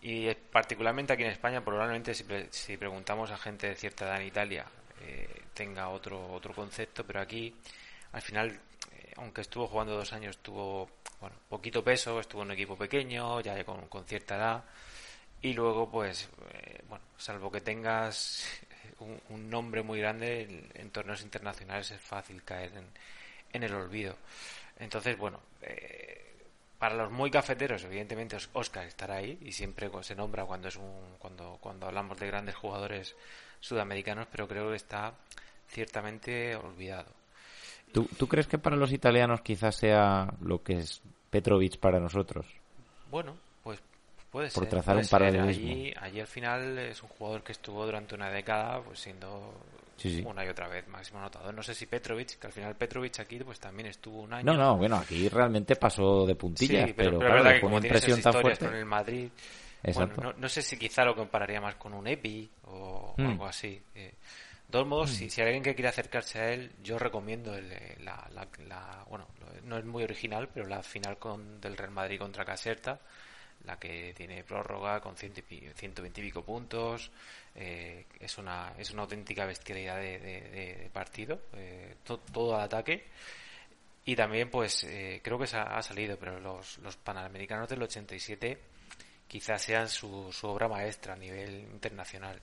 [0.03, 4.21] y particularmente aquí en España, probablemente si, pre- si preguntamos a gente de cierta edad
[4.21, 4.67] en Italia,
[5.03, 7.55] eh, tenga otro, otro concepto, pero aquí,
[8.13, 10.91] al final, eh, aunque estuvo jugando dos años, tuvo,
[11.21, 14.65] bueno, poquito peso, estuvo en un equipo pequeño, ya con, con cierta edad,
[15.43, 18.45] y luego, pues, eh, bueno, salvo que tengas
[19.01, 22.85] un, un nombre muy grande en, torneos internacionales es fácil caer en,
[23.53, 24.17] en el olvido.
[24.79, 26.37] Entonces, bueno, eh,
[26.79, 30.77] para los muy cafeteros, evidentemente Os- Oscar estará ahí y siempre se nombra cuando es
[30.77, 33.15] un cuando cuando hablamos de grandes jugadores
[33.61, 35.15] sudamericanos, pero creo que está
[35.69, 37.13] ciertamente olvidado.
[37.93, 42.47] ¿Tú, tú crees que para los italianos quizás sea lo que es Petrovic para nosotros?
[43.11, 43.37] Bueno,
[44.31, 44.69] puede Por ser.
[44.71, 45.73] trazar puede un paralelismo.
[45.73, 49.53] Allí, allí al final es un jugador que estuvo durante una década pues siendo
[49.97, 50.23] Sí, sí.
[50.25, 51.53] una y otra vez máximo anotador.
[51.53, 54.51] No sé si Petrovic, que al final Petrovic aquí pues también estuvo un año.
[54.51, 57.55] No, no, bueno, aquí realmente pasó de puntillas, Sí, pero, pero, pero claro, es verdad
[57.57, 58.65] que como tiene esas tan fuerte.
[58.65, 59.29] con el Madrid,
[59.83, 60.15] Exacto.
[60.17, 63.27] bueno, no, no sé si quizá lo compararía más con un Epi o Hmm.
[63.27, 63.83] algo así.
[63.95, 64.15] Eh,
[64.67, 67.69] de todos modos, si, si hay alguien que quiere acercarse a él, yo recomiendo el,
[68.05, 69.27] la, la, la- bueno,
[69.65, 73.01] no es muy original, pero la final con del Real Madrid contra Caserta
[73.65, 77.11] la que tiene prórroga con 120 y pico puntos.
[77.55, 83.07] Eh, es una es una auténtica bestialidad de, de, partido, eh, todo al ataque.
[84.05, 88.59] Y también, pues, eh, creo que se ha, salido, pero los, los panamericanos del 87
[89.29, 92.41] quizás sean su, su obra maestra a nivel internacional.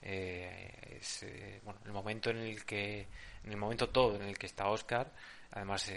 [0.00, 1.26] es
[1.64, 3.06] bueno, el momento en el que,
[3.44, 5.10] en el momento todo en el que está Oscar,
[5.50, 5.90] además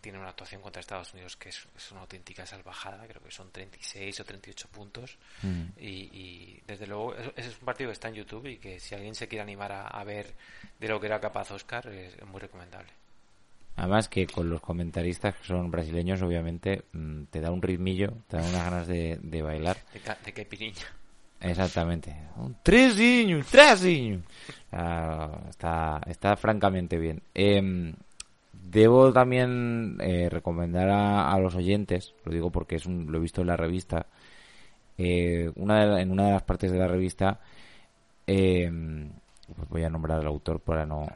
[0.00, 4.20] tiene una actuación contra Estados Unidos que es, una auténtica salvajada, creo que son 36
[4.20, 5.18] o 38 puntos.
[5.42, 5.62] Mm.
[5.78, 9.14] Y, desde luego, ese es un partido que está en YouTube y que si alguien
[9.14, 10.34] se quiere animar a, ver
[10.78, 12.90] de lo que era capaz Oscar, es, muy recomendable.
[13.76, 18.36] Además que con los comentaristas que son brasileños, obviamente, mm, te da un ritmillo, te
[18.36, 19.76] da unas ganas de, bailar.
[20.24, 20.86] De, qué piriña.
[21.40, 22.14] Exactamente.
[22.36, 24.22] Un tresinho, un tresinho.
[25.48, 27.22] está, está francamente bien.
[27.34, 27.94] Eh,
[28.62, 33.40] Debo también eh, recomendar a, los oyentes, lo digo porque es un, lo he visto
[33.40, 34.06] en la revista,
[34.96, 37.40] eh, una en una de las partes de la revista,
[38.26, 38.70] eh,
[39.56, 41.06] pues voy a nombrar al autor para no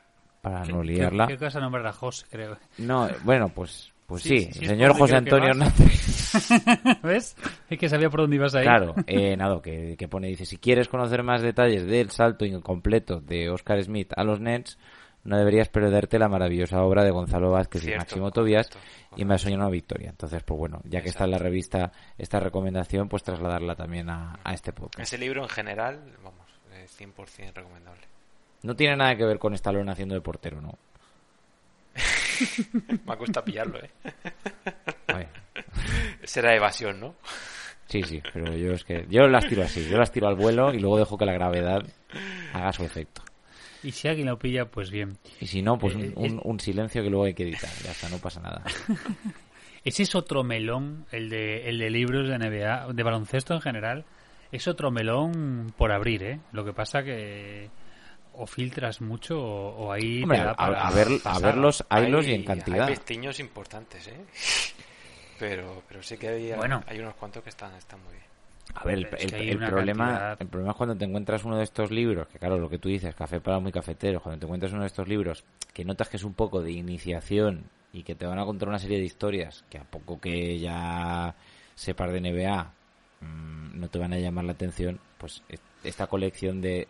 [0.42, 1.26] para no liarla.
[1.26, 2.58] ¿Qué, cosa nombrar a José, creo?
[2.78, 6.34] No, bueno, pues pues sí, el señor José Antonio Hernández.
[7.02, 7.36] ¿Ves?
[7.70, 8.64] Es que sabía por dónde ibas a ir.
[8.64, 13.20] Claro, eh, nada, que, que pone, dice, si quieres conocer más detalles del salto incompleto
[13.20, 14.78] de Oscar Smith a los Nets,
[15.24, 18.68] no deberías perderte la maravillosa obra de Gonzalo Vázquez y Máximo Tobias
[19.16, 20.10] y me ha soñado una victoria.
[20.10, 24.38] Entonces, pues bueno, ya que está en la revista esta recomendación, pues trasladarla también a,
[24.52, 25.00] este podcast.
[25.00, 28.02] Ese libro en general, vamos, es 100% recomendable.
[28.62, 30.78] No tiene nada que ver con Stallone haciendo de portero, ¿no?
[33.06, 33.90] me cuesta pillarlo, ¿eh?
[36.24, 37.14] Será evasión, ¿no?
[37.86, 40.72] Sí, sí, pero yo es que yo las tiro así, yo las tiro al vuelo
[40.72, 41.82] y luego dejo que la gravedad
[42.52, 43.22] haga su efecto.
[43.84, 45.18] Y si alguien lo pilla, pues bien.
[45.40, 47.70] Y si no, pues eh, un, silencio que luego hay que editar.
[47.84, 48.62] Ya está, no pasa nada.
[49.84, 54.04] Ese es otro melón, el de, el de libros de NBA, de baloncesto en general.
[54.50, 56.40] Es otro melón por abrir, ¿eh?
[56.52, 57.68] Lo que pasa que
[58.36, 62.88] o filtras mucho o, ahí Hombre, a, ver, a verlos, haylos y en cantidad.
[62.88, 64.24] Hay pestiños importantes, ¿eh?
[65.38, 66.82] Pero, pero sí que hay, bueno.
[66.86, 68.24] hay unos cuantos que están, están muy bien.
[68.74, 69.06] A ver, el,
[69.58, 72.78] problema, el problema es cuando te encuentras uno de estos libros, que claro, lo que
[72.78, 76.08] tú dices, café para muy cafetero, cuando te encuentras uno de estos libros que notas
[76.08, 79.04] que es un poco de iniciación y que te van a contar una serie de
[79.04, 81.34] historias que a poco que ya
[81.74, 82.72] sepas de NBA
[83.20, 85.42] mm, no te van a llamar la atención, pues
[85.84, 86.88] esta colección de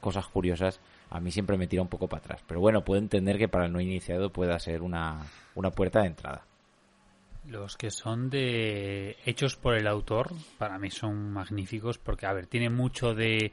[0.00, 2.44] cosas curiosas a mí siempre me tira un poco para atrás.
[2.46, 5.20] Pero bueno, puedo entender que para el no iniciado pueda ser una,
[5.54, 6.44] una puerta de entrada.
[7.46, 12.46] Los que son de hechos por el autor, para mí son magníficos porque, a ver,
[12.46, 13.52] tiene mucho de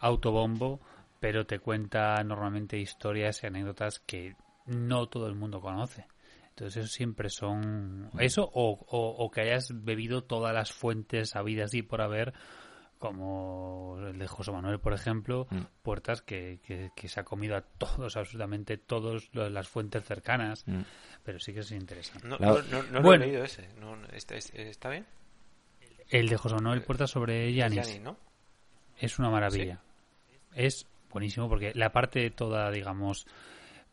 [0.00, 0.80] autobombo,
[1.20, 4.34] pero te cuenta normalmente historias y anécdotas que
[4.66, 6.06] no todo el mundo conoce.
[6.50, 11.82] Entonces eso siempre son eso o, o, que hayas bebido todas las fuentes habidas y
[11.82, 12.34] por haber
[13.00, 15.62] como el de José Manuel, por ejemplo, mm.
[15.82, 16.60] puertas que,
[16.94, 20.62] que, se ha comido a todos, absolutamente todas las fuentes cercanas.
[20.68, 20.82] Mm
[21.22, 22.26] pero sí que es interesante.
[22.26, 23.68] No, no, no, lo he leído ese.
[24.12, 25.06] ¿está, bien?
[26.08, 28.00] El de José Manuel Puerta sobre Yanis.
[28.98, 29.80] Es una maravilla.
[30.54, 33.26] Es buenísimo porque la parte toda, digamos,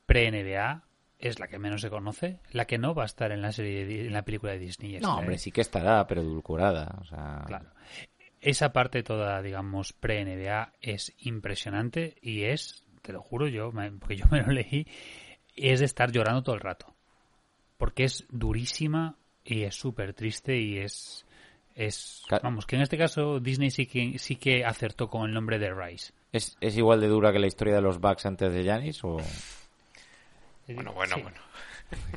[0.05, 0.83] pre-NBA
[1.19, 4.07] es la que menos se conoce, la que no va a estar en la serie
[4.07, 4.99] en la película de Disney.
[4.99, 7.43] No, hombre, sí que estará, pero edulcorada, o sea...
[7.45, 7.69] Claro.
[8.47, 14.23] Esa parte toda, digamos, pre-NBA es impresionante y es, te lo juro yo, porque yo
[14.31, 14.87] me lo leí,
[15.53, 16.95] es de estar llorando todo el rato.
[17.77, 21.25] Porque es durísima y es súper triste y es
[21.75, 25.59] es vamos que en este caso Disney sí que sí que acertó con el nombre
[25.59, 28.65] de Rice es, es igual de dura que la historia de los Bucks antes de
[28.65, 29.17] Janis o
[30.67, 31.37] bueno bueno bueno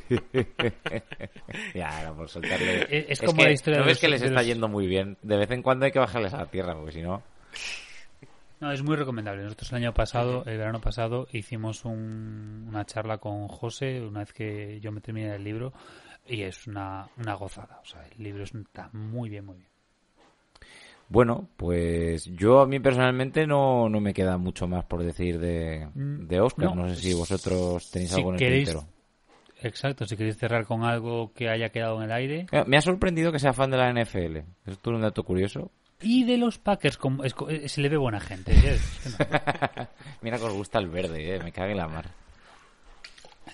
[1.73, 4.85] ya era por soltarle es, como la historia no ves que les está yendo muy
[4.85, 7.23] bien de vez en cuando hay que bajarles a la tierra porque si no
[8.61, 9.41] no, es muy recomendable.
[9.41, 14.79] Nosotros el año pasado, el verano pasado, hicimos una charla con José, una vez que
[14.79, 15.73] yo me terminé el libro,
[16.27, 17.79] y es una, una gozada.
[17.81, 19.67] O sea, el libro está muy bien, muy bien.
[21.09, 25.89] Bueno, pues yo a mí personalmente no, no me queda mucho más por decir de,
[25.93, 26.75] mm, de Oscar.
[26.75, 28.85] No, sé si vosotros tenéis algo en el tintero.
[29.63, 32.47] Exacto, si queréis cerrar con algo que haya quedado en el aire.
[32.51, 34.37] Eh, me ha sorprendido que sea fan de la NFL.
[34.65, 35.71] Es un dato curioso.
[36.01, 38.53] Y de los Packers, como, eh, se le ve buena gente.
[40.21, 42.09] Mira que os gusta el verde, eh, me cague la mar.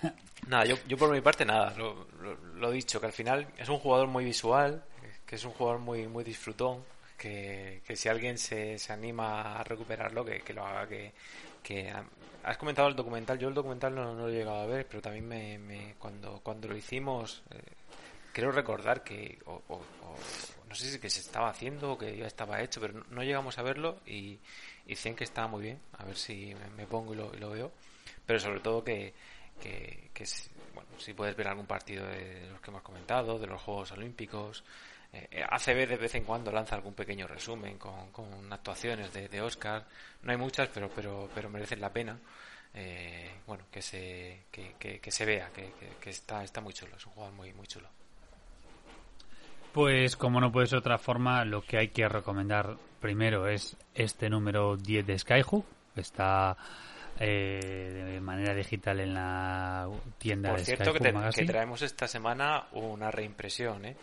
[0.47, 2.07] Nada, yo, yo por mi parte nada, lo,
[2.55, 4.81] lo, dicho, que al final es un jugador muy visual,
[5.25, 6.85] que es un jugador muy muy disfrutón,
[7.17, 11.11] que, que si alguien se, se anima a recuperarlo, que, que lo haga, que,
[11.61, 11.91] que
[12.47, 15.27] has comentado el documental, yo el documental no, lo he llegado a ver, pero también
[15.27, 17.61] me, me cuando, cuando lo hicimos, eh,
[18.31, 19.61] creo recordar que, o,
[20.69, 23.57] no sé si que se estaba haciendo o que ya estaba hecho, pero no, llegamos
[23.57, 24.39] a verlo y,
[24.85, 25.79] y dicen que está muy bien.
[25.97, 27.71] A ver si me, pongo y lo, y lo veo.
[28.25, 29.13] Pero sobre todo que,
[29.61, 30.25] que, que
[30.73, 34.63] bueno, si puedes ver algún partido de los que hemos comentado, de los Juegos Olímpicos.
[35.13, 39.41] Eh, ACB de vez en cuando lanza algún pequeño resumen con, con actuaciones de, de
[39.41, 39.85] Oscar.
[40.23, 42.19] No hay muchas, pero, pero, pero merecen la pena.
[42.73, 46.73] Eh, bueno, que se, que, que, que se vea, que, que, que está, está muy
[46.73, 47.87] chulo, es un jugador muy, muy chulo.
[49.73, 54.29] Pues como no puede ser otra forma, lo que hay que recomendar primero es este
[54.29, 55.65] número 10 de Skyhook.
[55.93, 56.57] que Está
[57.19, 57.59] eh,
[58.13, 59.87] de manera digital en la
[60.17, 63.95] tienda Por de cierto, que, Skyhook te- que traemos esta semana una reimpresión, ¿eh?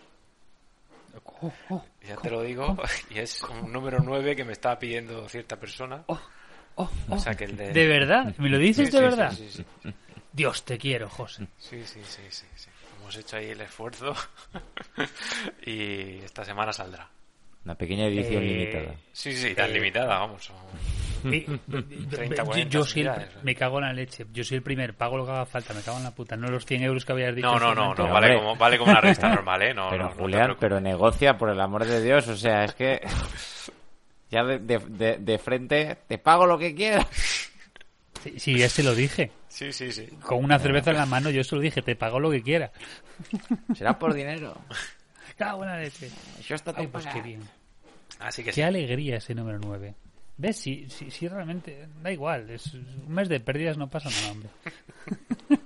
[1.25, 2.77] Oh, oh, Ya te lo digo,
[3.11, 6.05] y es un número 9 que me estaba pidiendo cierta persona.
[6.07, 6.21] oh,
[6.77, 6.91] oh.
[7.11, 7.73] O sea que el de...
[7.73, 8.35] ¿De verdad?
[8.39, 9.33] ¿Me lo dices Sí, de sí, verdad?
[9.33, 9.95] Sí, sí, sí.
[10.33, 11.47] Dios, te quiero, José.
[11.59, 12.69] Sí, sí, sí, sí, sí.
[13.01, 14.15] Hemos hecho ahí el esfuerzo
[15.67, 17.09] y esta semana saldrá.
[17.65, 18.95] Una pequeña edición Eh, limitada.
[19.13, 20.51] Sí, sí, tan Eh, limitada, vamos.
[20.51, 20.53] Eh,
[21.31, 23.11] 30, yo- 40 yo soy el,
[23.43, 24.27] me cago en la leche.
[24.33, 26.37] Yo soy el primer, pago lo que haga falta, me cago en la puta.
[26.37, 27.47] No los 100 euros que habías dicho.
[27.47, 29.75] No, no, no, no, vale como, vale como una resta normal, ¿eh?
[29.75, 32.29] No, pero no, Julián, pero negocia, por el amor de Dios.
[32.29, 33.01] O sea, es que
[34.31, 37.07] ya de, de, de- de frente te pago lo que quieras.
[38.23, 39.31] Sí, sí, ya se lo dije.
[39.49, 40.07] Sí, sí, sí.
[40.23, 42.73] Con una cerveza en la mano yo se lo dije, te pago lo que quiera.
[43.75, 44.57] Será por dinero.
[45.37, 46.09] Cago en la leche.
[46.47, 47.43] Yo esto te Ay, pues qué bien.
[48.21, 48.63] Así que Qué sí.
[48.63, 49.95] alegría ese número 9.
[50.37, 50.57] ¿Ves?
[50.57, 52.51] Si, si, si realmente da igual.
[52.51, 54.51] Es un mes de pérdidas, no pasa nada, hombre.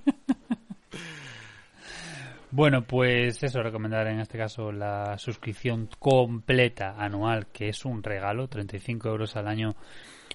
[2.51, 8.47] bueno, pues eso, recomendar en este caso la suscripción completa anual, que es un regalo,
[8.47, 9.75] 35 euros al año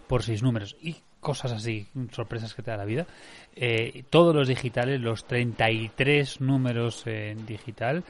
[0.08, 3.06] por seis números y cosas así, sorpresas que te da la vida.
[3.54, 8.04] Eh, todos los digitales, los 33 números en digital,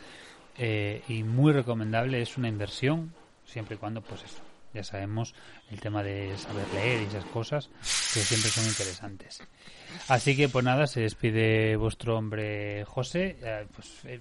[0.56, 3.12] eh, y muy recomendable, es una inversión,
[3.44, 4.42] siempre y cuando, pues eso,
[4.74, 5.34] ya sabemos
[5.70, 7.68] el tema de saber leer y esas cosas,
[8.12, 9.42] que siempre son interesantes.
[10.08, 14.20] Así que, pues nada, se despide vuestro hombre José, eh, pues, eh,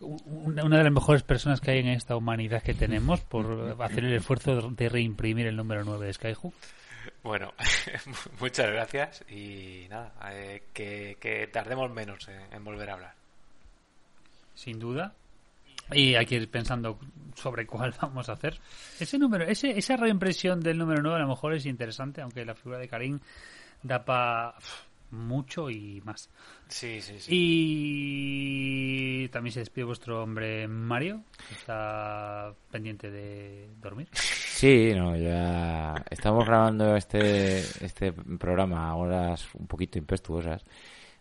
[0.00, 4.04] una una de las mejores personas que hay en esta humanidad que tenemos por hacer
[4.04, 6.54] el esfuerzo de reimprimir el número 9 de Skyhook.
[7.22, 7.52] Bueno,
[8.40, 13.14] muchas gracias y nada, eh, que, que tardemos menos en, en volver a hablar.
[14.54, 15.14] sin duda.
[15.92, 16.98] Y hay que ir pensando
[17.34, 18.58] sobre cuál vamos a hacer.
[18.98, 22.54] Ese número, ese, esa reimpresión del número 9 a lo mejor es interesante, aunque la
[22.54, 23.20] figura de Karim
[23.82, 24.54] da para
[25.10, 26.28] mucho y más.
[26.68, 27.30] Sí, sí, sí.
[29.22, 34.08] Y también se despide vuestro hombre Mario, que está pendiente de dormir.
[34.12, 40.62] Sí, no, ya estamos grabando este, este programa a horas un poquito impetuosas.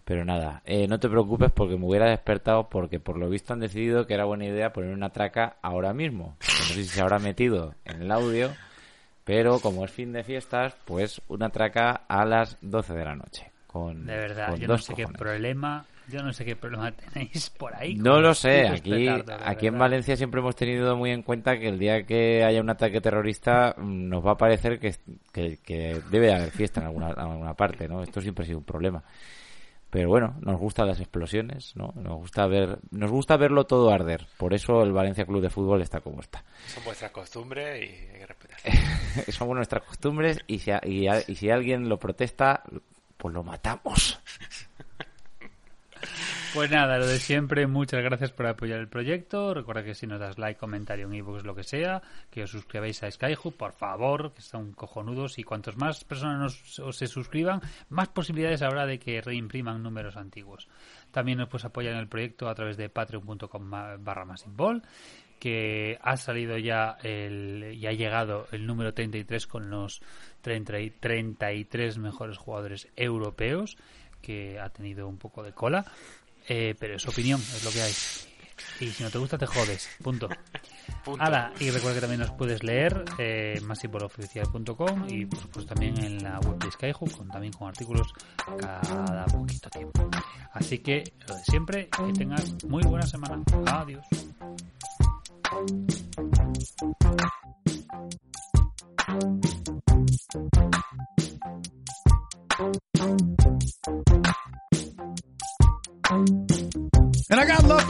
[0.07, 3.59] Pero nada, eh, no te preocupes porque me hubiera despertado porque por lo visto han
[3.59, 6.37] decidido que era buena idea poner una traca ahora mismo.
[6.39, 8.51] No sé si se habrá metido en el audio,
[9.25, 13.51] pero como es fin de fiestas, pues una traca a las 12 de la noche.
[13.67, 17.49] Con, De verdad, con yo no sé qué problema, yo no sé qué problema tenéis
[17.49, 17.95] por ahí.
[17.95, 19.77] No lo sé, aquí, petardos, aquí en.
[19.77, 23.75] Valencia siempre hemos tenido muy en cuenta que el día que haya un ataque terrorista
[23.77, 24.95] mm, nos va a parecer que,
[25.33, 28.01] que, que debe haber fiesta en alguna, en alguna parte, ¿no?
[28.01, 29.03] Esto siempre ha sido un problema.
[29.89, 31.93] Pero bueno, nos gustan las explosiones, ¿no?
[31.95, 34.27] Nos gusta ver, nos gusta verlo todo arder.
[34.37, 36.43] Por eso el Valencia Club de Fútbol está como está.
[36.67, 38.59] Son vuestras costumbres y hay que respetar.
[39.31, 42.63] Somos nuestras costumbres y si, a- y, a- y si alguien lo protesta,
[43.15, 44.19] pues lo matamos.
[46.57, 49.53] Pues nada, lo de siempre, muchas gracias por apoyar el proyecto.
[49.53, 52.01] Recuerda que si nos das like, comentario en ebooks, lo que sea,
[52.31, 55.37] que os suscribáis a Skyhook, por favor, que son cojonudos.
[55.37, 60.17] Y cuantos más personas nos, os se suscriban, más posibilidades habrá de que reimpriman números
[60.17, 60.67] antiguos.
[61.11, 64.81] También nos puedes apoyar en el proyecto a través de patreon.com barra masimbol
[65.39, 70.01] que ha salido ya el, y ha llegado el número 33 con los
[70.41, 73.77] 30 y 33 mejores jugadores europeos
[74.21, 75.85] que ha tenido un poco de cola
[76.47, 77.93] eh, pero es opinión, es lo que hay.
[78.79, 80.29] Y si no te gusta te jodes, punto.
[81.03, 81.23] Punto.
[81.23, 86.21] Hala, y recuerda que también nos puedes leer eh, masipoloficial.com y por supuesto también en
[86.21, 88.07] la web de Skyhook con, también con artículos
[88.59, 90.09] cada poquito tiempo.
[90.53, 93.41] Así que lo de siempre, que tengas muy buena semana.
[93.67, 94.05] Adiós